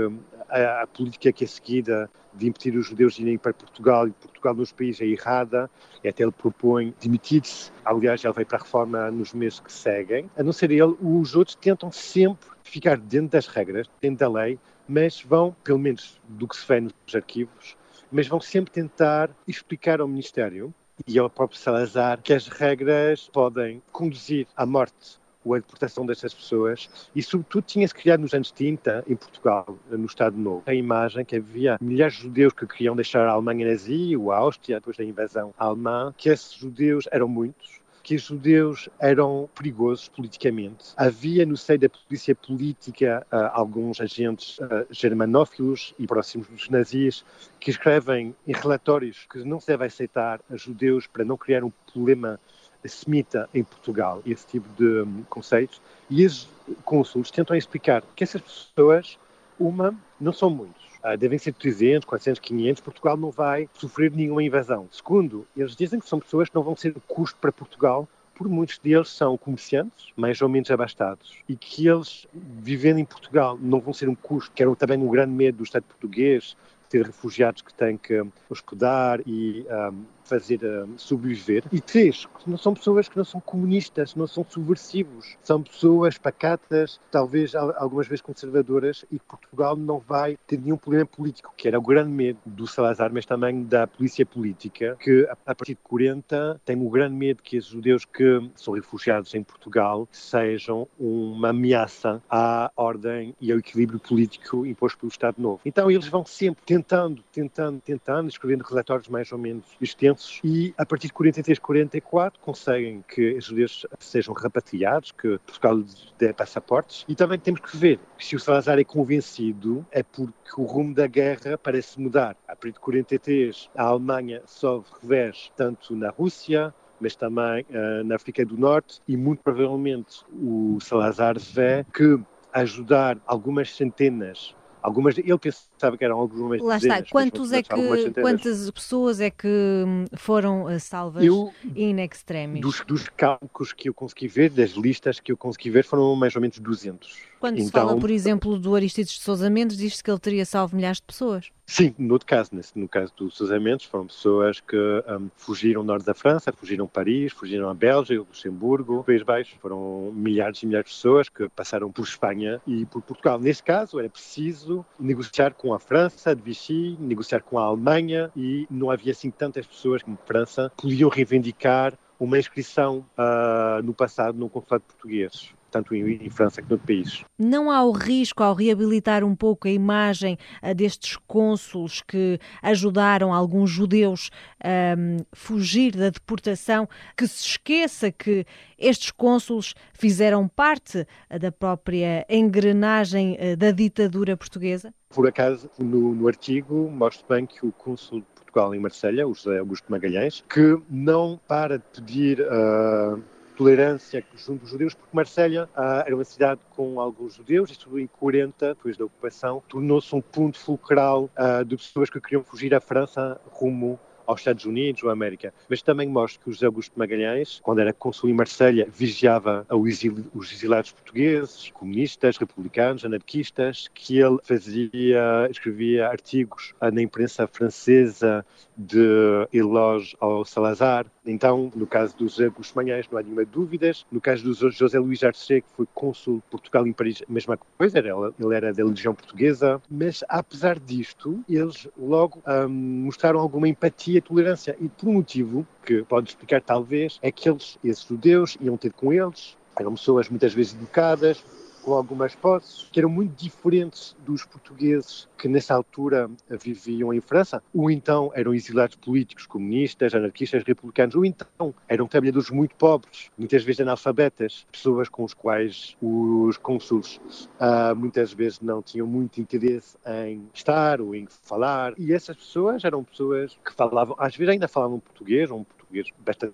a, 0.48 0.84
a, 0.84 0.88
política 0.88 1.32
que 1.32 1.44
é 1.44 1.48
seguida 1.48 2.10
de 2.36 2.48
impedir 2.48 2.78
os 2.78 2.86
judeus 2.86 3.16
de 3.16 3.24
irem 3.24 3.38
para 3.38 3.52
Portugal 3.52 4.08
e 4.08 4.12
Portugal 4.12 4.54
nos 4.54 4.72
países 4.72 5.02
é 5.02 5.06
errada, 5.06 5.70
e 6.04 6.08
até 6.08 6.22
ele 6.22 6.32
propõe 6.32 6.94
demitir-se. 7.02 7.72
Aliás, 7.84 8.24
ele 8.24 8.34
vai 8.34 8.46
para 8.46 8.60
a 8.60 8.62
reforma 8.62 9.10
nos 9.10 9.34
meses 9.34 9.60
que 9.60 9.74
seguem. 9.74 10.30
A 10.38 10.44
não 10.44 10.54
ser 10.54 10.70
ele, 10.70 10.96
os 11.02 11.36
outros 11.36 11.56
tentam 11.56 11.92
sempre 11.92 12.48
ficar 12.64 12.98
dentro 12.98 13.30
das 13.30 13.48
regras, 13.48 13.90
dentro 14.00 14.20
da 14.20 14.30
lei, 14.30 14.60
mas 14.88 15.20
vão, 15.20 15.56
pelo 15.64 15.80
menos 15.80 16.22
do 16.28 16.48
que 16.48 16.56
se 16.56 16.68
vê 16.68 16.80
nos 16.80 16.94
arquivos, 17.16 17.76
mas 18.12 18.28
vão 18.28 18.40
sempre 18.40 18.72
tentar 18.72 19.32
explicar 19.48 20.00
ao 20.00 20.08
Ministério 20.08 20.72
e 21.08 21.18
ao 21.18 21.30
próprio 21.30 21.58
Salazar 21.58 22.22
que 22.22 22.34
as 22.34 22.48
regras 22.48 23.30
podem 23.34 23.82
conduzir 23.92 24.46
à 24.56 24.64
morte 24.64 25.19
ou 25.44 25.54
a 25.54 25.60
deportação 25.60 26.06
destas 26.06 26.34
pessoas 26.34 26.90
e, 27.16 27.24
sobretudo, 27.24 27.64
tinha-se 27.64 27.94
criado 27.94 28.22
nos 28.22 28.34
anos 28.34 28.52
30, 28.52 29.06
em 29.08 29.16
Portugal, 29.16 29.78
no 29.90 30.06
Estado 30.06 30.38
Novo, 30.38 30.64
a 30.66 30.74
imagem 30.74 31.24
que 31.24 31.38
havia 31.38 31.78
milhares 31.82 32.16
de 32.16 32.24
judeus 32.24 32.54
que 32.54 32.68
queriam 32.68 32.96
deixar 32.96 33.28
a 33.28 33.32
Alemanha 33.32 33.68
nazi 33.68 34.16
ou 34.16 34.32
a 34.32 34.38
Áustria 34.38 34.78
depois 34.78 34.98
da 34.98 35.04
invasão 35.04 35.54
alemã, 35.58 36.14
que 36.18 36.30
esses 36.30 36.54
judeus 36.54 37.08
eram 37.12 37.28
muitos, 37.28 37.80
que 38.04 38.16
os 38.16 38.24
judeus 38.24 38.90
eram 39.00 39.50
perigosos 39.56 40.10
politicamente. 40.10 40.94
Havia 40.98 41.46
no 41.46 41.56
seio 41.56 41.80
da 41.80 41.90
polícia 41.90 42.34
política 42.34 43.26
uh, 43.32 43.52
alguns 43.54 44.02
agentes 44.02 44.58
uh, 44.58 44.88
germanófilos 44.90 45.94
e 46.00 46.08
próximos 46.08 46.48
dos 46.48 46.70
nazis 46.70 47.24
que 47.60 47.70
escrevem 47.70 48.36
em 48.48 48.54
relatórios 48.54 49.28
que 49.30 49.40
não 49.44 49.60
se 49.60 49.68
deve 49.68 49.86
aceitar 49.86 50.40
a 50.50 50.56
judeus 50.56 51.06
para 51.08 51.24
não 51.24 51.38
criar 51.38 51.64
um 51.64 51.72
problema 51.92 52.40
semita 52.88 53.50
em 53.54 53.64
Portugal, 53.64 54.22
esse 54.26 54.46
tipo 54.48 54.68
de 54.78 55.02
um, 55.02 55.24
conceitos, 55.30 55.82
e 56.10 56.26
os 56.26 56.48
cônsules 56.86 57.32
tentam 57.32 57.56
explicar 57.56 58.04
que 58.16 58.24
essas 58.24 58.42
pessoas, 58.42 59.18
uma, 59.60 59.94
não 60.20 60.32
são 60.32 60.50
muitos, 60.50 60.84
uh, 61.04 61.18
devem 61.18 61.38
ser 61.38 61.54
300, 61.54 62.06
400, 62.06 62.40
500, 62.40 62.82
Portugal 62.82 63.18
não 63.18 63.32
vai 63.32 63.68
sofrer 63.74 64.12
nenhuma 64.12 64.44
invasão. 64.44 64.88
Segundo, 64.92 65.46
eles 65.56 65.76
dizem 65.76 66.00
que 66.00 66.08
são 66.08 66.20
pessoas 66.20 66.50
que 66.50 66.56
não 66.56 66.64
vão 66.64 66.76
ser 66.76 66.94
custo 67.08 67.38
para 67.40 67.52
Portugal, 67.52 68.08
porque 68.34 68.54
muitos 68.54 68.78
deles 68.78 69.10
são 69.10 69.38
comerciantes, 69.38 70.14
mais 70.16 70.42
ou 70.42 70.48
menos 70.48 70.72
abastados, 70.72 71.36
e 71.48 71.58
que 71.58 71.86
eles, 71.86 72.26
vivendo 72.34 73.00
em 73.00 73.06
Portugal, 73.06 73.58
não 73.60 73.82
vão 73.82 73.94
ser 73.94 74.08
um 74.08 74.16
custo, 74.16 74.52
que 74.56 74.64
era 74.64 74.74
também 74.78 74.98
um 74.98 75.10
grande 75.10 75.34
medo 75.34 75.58
do 75.58 75.64
Estado 75.66 75.84
português, 75.84 76.56
ter 76.90 77.06
refugiados 77.06 77.62
que 77.62 77.74
têm 77.74 77.98
que 77.98 78.26
hospedar 78.50 79.22
e 79.26 79.66
um, 79.92 80.04
fazer 80.30 80.64
um, 80.64 80.98
sobreviver. 80.98 81.64
E 81.72 81.82
três, 81.82 82.28
não 82.46 82.58
são 82.58 82.74
pessoas 82.74 83.10
que 83.10 83.18
não 83.18 83.26
são 83.26 83.42
comunistas, 83.42 84.16
não 84.16 84.28
são 84.28 84.46
subversivos, 84.48 85.38
são 85.44 85.62
pessoas 85.62 86.18
pacatas, 86.18 87.00
talvez 87.12 87.56
algumas 87.56 88.08
vezes 88.08 88.22
conservadoras, 88.22 89.06
e 89.12 89.20
Portugal 89.20 89.76
não 89.76 90.00
vai 90.00 90.38
ter 90.48 90.60
nenhum 90.60 90.78
problema 90.78 91.06
político, 91.06 91.54
que 91.58 91.68
era 91.68 91.80
o 91.80 91.82
grande 91.82 92.12
medo 92.12 92.40
do 92.46 92.68
Salazar, 92.68 93.12
mas 93.12 93.26
também 93.26 93.64
da 93.64 93.88
polícia 93.88 94.26
política, 94.26 94.96
que 95.00 95.28
a 95.46 95.56
partir 95.56 95.74
de 95.74 95.82
40 95.84 96.62
tem 96.64 96.76
o 96.80 96.90
grande 96.90 97.16
medo 97.16 97.42
que 97.42 97.58
os 97.58 97.66
judeus 97.66 98.06
que 98.06 98.50
são 98.56 98.74
refugiados 98.74 99.34
em 99.34 99.44
Portugal 99.44 100.08
sejam 100.12 100.88
uma 101.00 101.50
ameaça 101.50 102.22
à 102.30 102.72
ordem 102.76 103.36
e 103.42 103.52
ao 103.52 103.60
equilíbrio 103.60 104.00
político 104.00 104.66
imposto 104.66 105.00
pelo 105.00 105.12
Estado 105.12 105.42
Novo. 105.42 105.62
Então 105.66 105.90
eles 105.90 106.08
vão 106.08 106.26
sempre 106.26 106.64
tentando, 106.66 107.24
tentando, 107.32 107.82
tentando, 107.82 108.30
escrevendo 108.30 108.64
relatórios 108.64 109.08
mais 109.08 109.32
ou 109.32 109.38
menos 109.38 109.66
extensos 109.82 110.19
e 110.44 110.74
a 110.78 110.86
partir 110.86 111.08
de 111.08 111.14
43, 111.14 111.60
44 111.60 112.40
conseguem 112.40 113.04
que 113.08 113.34
os 113.34 113.46
judeus 113.46 113.86
sejam 114.00 114.34
repatriados, 114.34 115.12
que 115.12 115.38
Portugal 115.40 115.84
dê 116.18 116.34
passaportes. 116.34 117.06
E 117.08 117.16
também 117.16 117.40
temos 117.40 117.62
que 117.62 117.76
ver 117.76 118.00
que 118.18 118.26
se 118.26 118.36
o 118.36 118.40
Salazar 118.40 118.80
é 118.80 118.84
convencido 118.84 119.86
é 119.92 120.04
porque 120.04 120.30
o 120.58 120.64
rumo 120.64 120.94
da 120.94 121.08
guerra 121.08 121.58
parece 121.58 122.00
mudar. 122.00 122.36
A 122.48 122.56
partir 122.56 122.74
de 122.74 122.80
43 122.80 123.70
a 123.76 123.84
Alemanha 123.84 124.42
sofre 124.46 125.00
revés 125.02 125.52
tanto 125.56 125.96
na 125.96 126.10
Rússia 126.10 126.74
mas 127.02 127.16
também 127.16 127.66
uh, 127.70 128.04
na 128.04 128.16
África 128.16 128.46
do 128.46 128.58
Norte. 128.58 129.02
E 129.08 129.16
muito 129.16 129.42
provavelmente 129.42 130.22
o 130.34 130.80
Salazar 130.82 131.40
vê 131.40 131.86
que 131.94 132.20
ajudar 132.52 133.18
algumas 133.26 133.74
centenas 133.74 134.54
Algumas, 134.82 135.18
ele 135.18 135.38
pensava 135.80 135.98
que 135.98 136.04
eram 136.04 136.20
algumas 136.20 136.62
Lá 136.62 136.76
dezenas, 136.76 137.00
está, 137.00 137.12
Quantos 137.12 137.54
é 137.54 137.64
que, 137.64 138.12
quantas 138.22 138.70
pessoas 138.72 139.22
é 139.22 139.30
que 139.30 139.48
hum, 139.48 140.06
foram 140.18 140.70
eh, 140.70 140.78
salvas 140.78 141.24
eu, 141.24 141.52
in 141.76 142.00
extremis? 142.00 142.62
Dos, 142.62 142.82
dos 142.82 143.08
cálculos 143.08 143.72
que 143.72 143.88
eu 143.88 143.94
consegui 143.94 144.28
ver, 144.28 144.50
das 144.50 144.72
listas 144.72 145.20
que 145.20 145.32
eu 145.32 145.38
consegui 145.38 145.70
ver, 145.70 145.86
foram 145.86 146.16
mais 146.16 146.36
ou 146.36 146.42
menos 146.42 146.60
200. 146.60 147.30
Quando 147.40 147.56
então, 147.56 147.66
se 147.68 147.72
fala, 147.72 147.98
por 147.98 148.12
exemplo, 148.12 148.60
do 148.60 148.76
Aristides 148.76 149.14
de 149.14 149.22
Sousa 149.22 149.50
Mendes, 149.50 149.78
diz-se 149.78 150.04
que 150.04 150.12
ele 150.12 150.20
teria 150.20 150.46
salvo 150.46 150.76
milhares 150.76 150.98
de 150.98 151.04
pessoas. 151.04 151.50
Sim, 151.66 151.94
no 151.98 152.14
outro 152.14 152.28
caso, 152.28 152.50
nesse, 152.52 152.78
no 152.78 152.88
caso 152.88 153.14
dos 153.16 153.38
Sousa 153.38 153.60
Mendes, 153.60 153.86
foram 153.86 154.08
pessoas 154.08 154.60
que 154.60 154.76
um, 154.76 155.30
fugiram 155.38 155.82
do 155.82 155.88
norte 155.88 156.04
da 156.04 156.16
França, 156.16 156.52
fugiram 156.52 156.88
Paris, 156.88 157.32
fugiram 157.32 157.70
a 157.70 157.74
Bélgica, 157.74 158.20
Luxemburgo, 158.20 159.04
País 159.04 159.22
Baixo. 159.22 159.56
Foram 159.62 160.12
milhares 160.12 160.64
e 160.64 160.66
milhares 160.66 160.90
de 160.90 160.96
pessoas 160.96 161.30
que 161.30 161.48
passaram 161.50 161.92
por 161.92 162.04
Espanha 162.04 162.60
e 162.66 162.86
por 162.88 163.04
Portugal. 163.04 163.40
Neste 163.40 163.64
caso, 163.64 164.00
era 164.00 164.10
preciso 164.10 164.84
negociar 165.00 165.54
com 165.54 165.69
com 165.70 165.76
a 165.76 165.80
França 165.80 166.36
de 166.36 166.42
Vichy, 166.42 166.98
negociar 167.00 167.42
com 167.42 167.60
a 167.60 167.66
Alemanha 167.66 168.32
e 168.36 168.66
não 168.72 168.90
havia 168.90 169.12
assim 169.12 169.30
tantas 169.30 169.68
pessoas 169.68 170.02
como 170.02 170.18
França 170.26 170.72
podiam 170.76 171.12
reivindicar 171.12 171.94
uma 172.20 172.40
inscrição 172.40 173.06
uh, 173.16 173.80
no 173.84 173.94
passado 173.94 174.36
no 174.36 174.50
consulado 174.50 174.84
português 174.86 175.54
tanto 175.70 175.96
em, 175.96 176.30
França 176.30 176.62
como 176.62 176.76
no 176.76 176.80
país. 176.80 177.24
Não 177.38 177.72
há 177.72 177.84
o 177.84 177.92
risco, 177.92 178.44
ao 178.44 178.54
reabilitar 178.54 179.24
um 179.24 179.36
pouco 179.36 179.68
a 179.68 179.72
imagem 179.72 180.38
uh, 180.64 180.74
destes 180.74 181.18
cônsules 181.28 182.02
que 182.02 182.40
ajudaram 182.62 183.34
alguns 183.34 183.70
judeus 183.70 184.30
a 184.64 184.96
fugir 185.34 185.96
da 185.96 186.10
deportação, 186.10 186.88
que 187.16 187.28
se 187.28 187.46
esqueça 187.46 188.12
que 188.12 188.46
estes 188.78 189.12
cônsules 189.12 189.74
fizeram 189.94 190.48
parte 190.48 191.06
uh, 191.30 191.40
da 191.40 191.52
própria 191.52 192.26
engrenagem 192.30 193.38
uh, 193.40 193.58
da 193.58 193.72
ditadura 193.72 194.36
portuguesa? 194.36 194.94
Por 195.10 195.28
acaso, 195.28 195.70
no, 195.78 196.14
no 196.14 196.28
artigo, 196.28 196.90
mostro 196.92 197.26
bem 197.28 197.46
que 197.46 197.66
o 197.66 197.72
cônsul 197.72 198.24
Portugal 198.50 198.74
em 198.74 198.80
Marselha, 198.80 199.28
o 199.28 199.34
José 199.34 199.60
Augusto 199.60 199.92
Magalhães, 199.92 200.44
que 200.50 200.82
não 200.90 201.40
para 201.48 201.78
de 201.78 201.84
pedir 201.94 202.42
uh, 202.42 203.22
tolerância 203.60 204.24
junto 204.38 204.62
dos 204.62 204.70
judeus, 204.70 204.94
porque 204.94 205.14
Marselha 205.14 205.66
uh, 205.76 206.06
era 206.06 206.16
uma 206.16 206.24
cidade 206.24 206.62
com 206.78 206.98
alguns 206.98 207.36
judeus, 207.36 207.70
isto 207.70 208.00
em 208.00 208.08
40, 208.08 208.70
depois 208.70 208.96
da 208.96 209.04
ocupação, 209.04 209.62
tornou-se 209.68 210.16
um 210.16 210.22
ponto 210.22 210.58
fulcral 210.58 211.30
uh, 211.38 211.66
de 211.66 211.76
pessoas 211.76 212.10
que 212.10 212.22
queriam 212.22 212.42
fugir 212.42 212.74
à 212.74 212.80
França 212.80 213.38
rumo 213.52 214.00
aos 214.30 214.42
Estados 214.42 214.66
Unidos 214.66 215.02
ou 215.04 215.10
à 215.10 215.14
América. 215.14 215.52
Mas 215.68 215.82
também 215.82 216.08
mostra 216.08 216.42
que 216.44 216.50
o 216.50 216.54
José 216.54 216.68
Augusto 216.68 216.94
Magalhães, 216.96 217.60
quando 217.64 217.80
era 217.80 217.92
cônsul 217.92 218.30
em 218.30 218.34
Marselha, 218.34 218.88
vigiava 218.92 219.66
os 219.72 220.52
exilados 220.52 220.92
portugueses, 220.92 221.72
comunistas, 221.72 222.38
republicanos, 222.38 223.04
anarquistas, 223.04 223.90
que 223.94 224.20
ele 224.20 224.38
fazia, 224.44 225.48
escrevia 225.50 226.08
artigos 226.08 226.76
na 226.80 227.02
imprensa 227.02 227.48
francesa 227.48 228.46
de 228.78 229.48
elogio 229.52 230.16
ao 230.20 230.46
Salazar. 230.46 231.08
Então, 231.26 231.72
no 231.76 231.88
caso 231.88 232.16
do 232.16 232.28
José 232.28 232.46
Augusto 232.46 232.76
Magalhães, 232.76 233.08
não 233.12 233.18
há 233.18 233.24
nenhuma 233.24 233.46
dúvida. 233.46 233.92
No 234.12 234.22
caso 234.22 234.44
do 234.44 234.72
José 234.72 235.00
Luís 235.00 235.24
Arce, 235.24 235.62
que 235.62 235.68
foi 235.76 235.88
cônsul 235.94 236.36
de 236.36 236.44
Portugal 236.52 236.86
em 236.86 236.94
Paris, 236.94 237.24
a 237.28 237.32
mesma 237.32 237.58
coisa, 237.78 238.00
ele 238.00 238.56
era 238.56 238.72
da 238.72 238.86
Legião 238.86 239.16
Portuguesa. 239.16 239.82
Mas, 239.90 240.24
apesar 240.30 240.80
disto, 240.80 241.44
eles 241.50 241.88
logo 241.98 242.42
hum, 242.48 243.04
mostraram 243.06 243.40
alguma 243.40 243.68
empatia 243.68 244.19
e 244.20 244.22
tolerância. 244.22 244.76
E 244.80 244.88
por 244.88 245.10
um 245.10 245.14
motivo 245.14 245.66
que 245.86 246.04
pode 246.04 246.30
explicar, 246.30 246.62
talvez, 246.62 247.20
é 247.22 247.32
que 247.32 247.50
eles, 247.50 247.78
esses 247.84 248.04
judeus, 248.04 248.58
iam 248.62 248.78
ter 248.78 248.94
com 248.94 249.12
eles, 249.12 249.58
eram 249.78 249.94
pessoas 249.96 250.30
muitas 250.30 250.54
vezes 250.54 250.74
educadas, 250.74 251.44
com 251.82 251.94
algumas 251.94 252.36
posses, 252.36 252.88
que 252.92 253.00
eram 253.00 253.10
muito 253.10 253.36
diferentes 253.36 254.16
dos 254.26 254.46
portugueses 254.46 255.28
que 255.38 255.48
nessa 255.48 255.74
altura 255.74 256.30
viviam 256.62 257.14
em 257.14 257.22
França, 257.22 257.62
ou 257.74 257.90
então 257.90 258.32
eram 258.36 258.54
exilados 258.54 258.96
políticos, 258.96 259.46
comunistas, 259.46 260.14
anarquistas, 260.14 260.64
republicanos, 260.64 261.16
ou 261.16 261.26
então 261.26 261.74
eram 261.88 262.08
trabalhadores 262.08 262.50
muito 262.50 262.76
pobres, 262.76 263.30
muitas 263.38 263.64
vezes 263.64 263.82
analfabetas, 263.82 264.66
pessoas 264.72 265.08
com 265.10 265.24
os 265.24 265.34
quais 265.34 265.96
os 266.02 266.58
cônsules 266.58 267.18
uh, 267.60 267.96
muitas 267.96 268.34
vezes 268.34 268.60
não 268.60 268.82
tinham 268.82 269.08
muito 269.08 269.40
interesse 269.40 269.98
em 270.06 270.48
estar 270.54 271.02
ou 271.02 271.16
em 271.16 271.28
falar, 271.28 271.94
e 271.98 272.14
essas 272.14 272.36
pessoas 272.36 272.84
eram 272.84 273.04
pessoas 273.04 273.58
que 273.66 273.74
falavam, 273.74 274.16
às 274.20 274.36
vezes 274.36 274.52
ainda 274.52 274.68
falavam 274.68 275.00
português, 275.00 275.50
um 275.52 275.64
português 275.64 276.08
bastante 276.20 276.54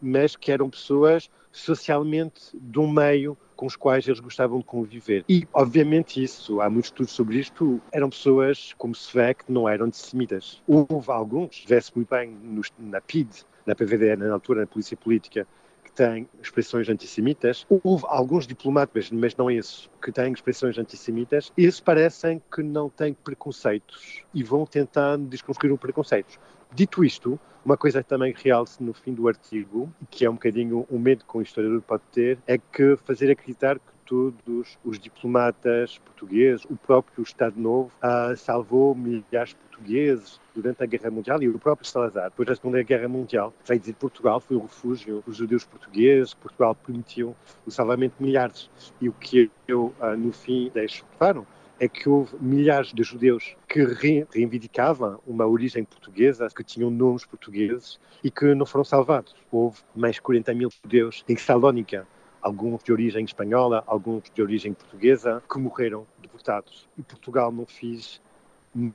mas 0.00 0.36
que 0.36 0.52
eram 0.52 0.68
pessoas 0.68 1.30
socialmente 1.50 2.50
um 2.80 2.90
meio 2.90 3.38
com 3.56 3.66
os 3.66 3.76
quais 3.76 4.06
eles 4.06 4.20
gostavam 4.20 4.58
de 4.58 4.64
conviver. 4.64 5.24
E, 5.28 5.46
obviamente, 5.52 6.22
isso, 6.22 6.60
há 6.60 6.68
muitos 6.68 6.90
estudos 6.90 7.12
sobre 7.12 7.38
isto, 7.38 7.80
eram 7.92 8.10
pessoas, 8.10 8.74
como 8.76 8.94
vê, 9.12 9.32
que 9.32 9.50
não 9.50 9.68
eram 9.68 9.86
antissemitas. 9.86 10.62
Houve 10.66 11.10
alguns, 11.10 11.64
vê-se 11.66 11.92
muito 11.94 12.08
bem 12.08 12.30
no, 12.30 12.62
na 12.78 13.00
PID, 13.00 13.44
na 13.64 13.74
PVD, 13.74 14.16
na 14.16 14.32
altura, 14.32 14.62
na 14.62 14.66
Polícia 14.66 14.96
Política, 14.96 15.46
que 15.84 15.92
têm 15.92 16.28
expressões 16.42 16.88
antissemitas. 16.88 17.64
Houve 17.82 18.04
alguns 18.08 18.46
diplomatas, 18.46 19.10
mas 19.10 19.36
não 19.36 19.50
esses, 19.50 19.88
que 20.02 20.10
têm 20.10 20.32
expressões 20.32 20.76
antissemitas. 20.76 21.52
Esses 21.56 21.80
parecem 21.80 22.42
que 22.52 22.62
não 22.62 22.90
têm 22.90 23.14
preconceitos 23.14 24.24
e 24.34 24.42
vão 24.42 24.66
tentando 24.66 25.28
desconstruir 25.28 25.72
os 25.72 25.78
preconceitos. 25.78 26.38
Dito 26.74 27.04
isto, 27.04 27.38
uma 27.64 27.76
coisa 27.76 28.02
que 28.02 28.08
também 28.08 28.34
realce 28.36 28.82
no 28.82 28.92
fim 28.92 29.14
do 29.14 29.28
artigo, 29.28 29.88
que 30.10 30.24
é 30.24 30.30
um 30.30 30.32
bocadinho 30.32 30.84
um 30.90 30.98
medo 30.98 31.24
que 31.24 31.38
um 31.38 31.40
historiador 31.40 31.80
pode 31.82 32.02
ter, 32.10 32.36
é 32.48 32.58
que 32.58 32.96
fazer 32.96 33.30
acreditar 33.30 33.78
que 33.78 33.92
todos 34.04 34.76
os 34.84 34.98
diplomatas 34.98 35.98
portugueses, 35.98 36.64
o 36.64 36.74
próprio 36.74 37.22
Estado 37.22 37.60
Novo, 37.60 37.92
uh, 38.02 38.36
salvou 38.36 38.92
milhares 38.92 39.50
de 39.50 39.54
portugueses 39.54 40.40
durante 40.52 40.82
a 40.82 40.86
Guerra 40.86 41.12
Mundial 41.12 41.40
e 41.44 41.48
o 41.48 41.56
próprio 41.60 41.86
Salazar, 41.86 42.24
depois 42.24 42.48
da 42.48 42.56
Segunda 42.56 42.82
Guerra 42.82 43.06
Mundial, 43.06 43.54
veio 43.64 43.78
dizer 43.78 43.94
Portugal 43.94 44.40
foi 44.40 44.56
o 44.56 44.62
refúgio 44.62 45.22
dos 45.24 45.36
judeus 45.36 45.64
portugueses, 45.64 46.34
Portugal 46.34 46.74
permitiu 46.74 47.36
o 47.64 47.70
salvamento 47.70 48.16
de 48.18 48.24
milhares. 48.24 48.68
E 49.00 49.08
o 49.08 49.12
que 49.12 49.48
eu, 49.68 49.94
uh, 50.00 50.16
no 50.18 50.32
fim, 50.32 50.72
deixo 50.74 51.04
claro 51.18 51.46
é 51.84 51.88
que 51.88 52.08
houve 52.08 52.34
milhares 52.40 52.94
de 52.94 53.02
judeus 53.02 53.54
que 53.68 53.84
reivindicavam 54.32 55.20
uma 55.26 55.46
origem 55.46 55.84
portuguesa, 55.84 56.48
que 56.48 56.64
tinham 56.64 56.90
nomes 56.90 57.26
portugueses 57.26 58.00
e 58.22 58.30
que 58.30 58.54
não 58.54 58.64
foram 58.64 58.84
salvados. 58.84 59.36
Houve 59.52 59.80
mais 59.94 60.14
de 60.14 60.22
40 60.22 60.54
mil 60.54 60.70
judeus 60.82 61.22
em 61.28 61.36
Salónica, 61.36 62.06
alguns 62.40 62.82
de 62.82 62.90
origem 62.90 63.22
espanhola, 63.24 63.84
alguns 63.86 64.30
de 64.30 64.40
origem 64.40 64.72
portuguesa, 64.72 65.42
que 65.50 65.58
morreram 65.58 66.06
deportados. 66.22 66.88
E 66.96 67.02
Portugal 67.02 67.52
não 67.52 67.66
fez 67.66 68.18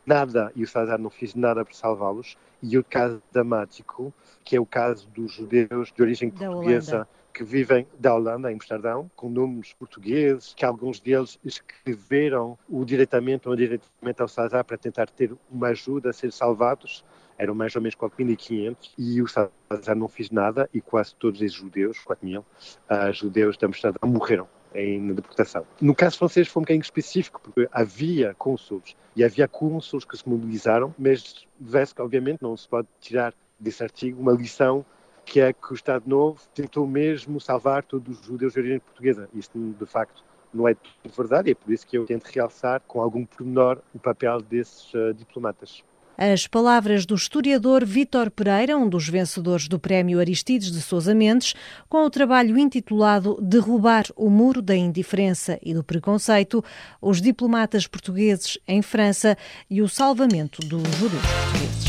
nada, 0.03 0.51
e 0.55 0.63
o 0.63 0.67
Salazar 0.67 0.99
não 0.99 1.11
fez 1.11 1.35
nada 1.35 1.63
para 1.63 1.73
salvá-los. 1.75 2.37
E 2.61 2.75
o 2.75 2.83
caso 2.83 3.21
dramático, 3.31 4.11
que 4.43 4.55
é 4.55 4.59
o 4.59 4.65
caso 4.65 5.07
dos 5.09 5.31
judeus 5.31 5.91
de 5.95 6.01
origem 6.01 6.31
portuguesa, 6.31 7.07
que 7.39 7.43
vivem 7.45 7.87
da 7.97 8.13
Holanda, 8.13 8.51
em 8.51 8.55
Amsterdão, 8.55 9.09
com 9.15 9.29
nomes 9.29 9.71
portugueses, 9.71 10.53
que 10.53 10.65
alguns 10.65 10.99
deles 10.99 11.39
escreveram 11.41 12.59
o 12.67 12.83
diretamente 12.83 13.47
ou 13.47 13.53
indiretamente 13.53 14.21
ao 14.21 14.27
Salazar 14.27 14.65
para 14.65 14.77
tentar 14.77 15.09
ter 15.09 15.33
uma 15.49 15.67
ajuda 15.67 16.09
a 16.09 16.13
ser 16.13 16.33
salvados. 16.33 17.01
Eram 17.37 17.55
mais 17.55 17.73
ou 17.77 17.81
menos 17.81 17.95
4.500 17.95 18.91
e 18.97 19.21
o 19.21 19.27
Salazar 19.29 19.95
não 19.95 20.09
fez 20.09 20.29
nada 20.29 20.69
e 20.73 20.81
quase 20.81 21.15
todos 21.15 21.41
esses 21.41 21.55
judeus, 21.55 21.99
4.000, 21.99 22.39
uh, 22.41 23.13
judeus 23.13 23.57
de 23.57 23.65
Amsterdão 23.65 24.09
morreram 24.09 24.45
em 24.75 25.13
deportação. 25.13 25.65
No 25.79 25.95
caso 25.95 26.17
francês 26.17 26.49
foi 26.49 26.59
um 26.59 26.63
bocadinho 26.63 26.83
específico, 26.83 27.39
porque 27.41 27.69
havia 27.71 28.35
cônsules 28.37 28.97
e 29.15 29.23
havia 29.23 29.47
cônsules 29.47 30.03
que 30.03 30.17
se 30.17 30.27
mobilizaram, 30.27 30.93
mas 30.99 31.47
vê-se 31.57 31.95
que 31.95 32.01
obviamente 32.01 32.41
não 32.41 32.57
se 32.57 32.67
pode 32.67 32.89
tirar 32.99 33.33
desse 33.57 33.81
artigo 33.81 34.21
uma 34.21 34.33
lição 34.33 34.85
que 35.29 35.39
é 35.39 35.53
que 35.53 35.71
o 35.71 35.75
Estado 35.75 36.03
Novo 36.07 36.41
tentou 36.55 36.87
mesmo 36.87 37.39
salvar 37.39 37.83
todos 37.83 38.19
os 38.19 38.25
judeus 38.25 38.53
de 38.53 38.59
origem 38.59 38.79
portuguesa. 38.79 39.29
Isto, 39.33 39.75
de 39.79 39.85
facto, 39.85 40.23
não 40.51 40.67
é 40.67 40.73
tudo 40.73 41.13
verdade, 41.15 41.49
e 41.49 41.51
é 41.51 41.55
por 41.55 41.71
isso 41.71 41.85
que 41.85 41.97
eu 41.97 42.05
tento 42.05 42.25
realçar 42.25 42.81
com 42.87 42.99
algum 42.99 43.23
pormenor 43.23 43.79
o 43.93 43.99
papel 43.99 44.41
desses 44.41 44.91
uh, 44.95 45.13
diplomatas. 45.13 45.83
As 46.17 46.47
palavras 46.47 47.05
do 47.05 47.15
historiador 47.15 47.85
Vítor 47.85 48.29
Pereira, 48.31 48.75
um 48.75 48.89
dos 48.89 49.07
vencedores 49.07 49.69
do 49.69 49.79
Prémio 49.79 50.19
Aristides 50.19 50.71
de 50.71 50.81
Sousa 50.81 51.13
Mendes, 51.13 51.53
com 51.87 52.03
o 52.03 52.09
trabalho 52.09 52.57
intitulado 52.57 53.37
Derrubar 53.39 54.05
o 54.17 54.29
Muro 54.29 54.61
da 54.61 54.75
Indiferença 54.75 55.59
e 55.61 55.73
do 55.73 55.83
Preconceito, 55.83 56.61
os 56.99 57.21
diplomatas 57.21 57.87
portugueses 57.87 58.57
em 58.67 58.81
França 58.81 59.37
e 59.69 59.81
o 59.81 59.87
salvamento 59.87 60.59
dos 60.67 60.83
judeus 60.97 61.21
portugueses. 61.21 61.88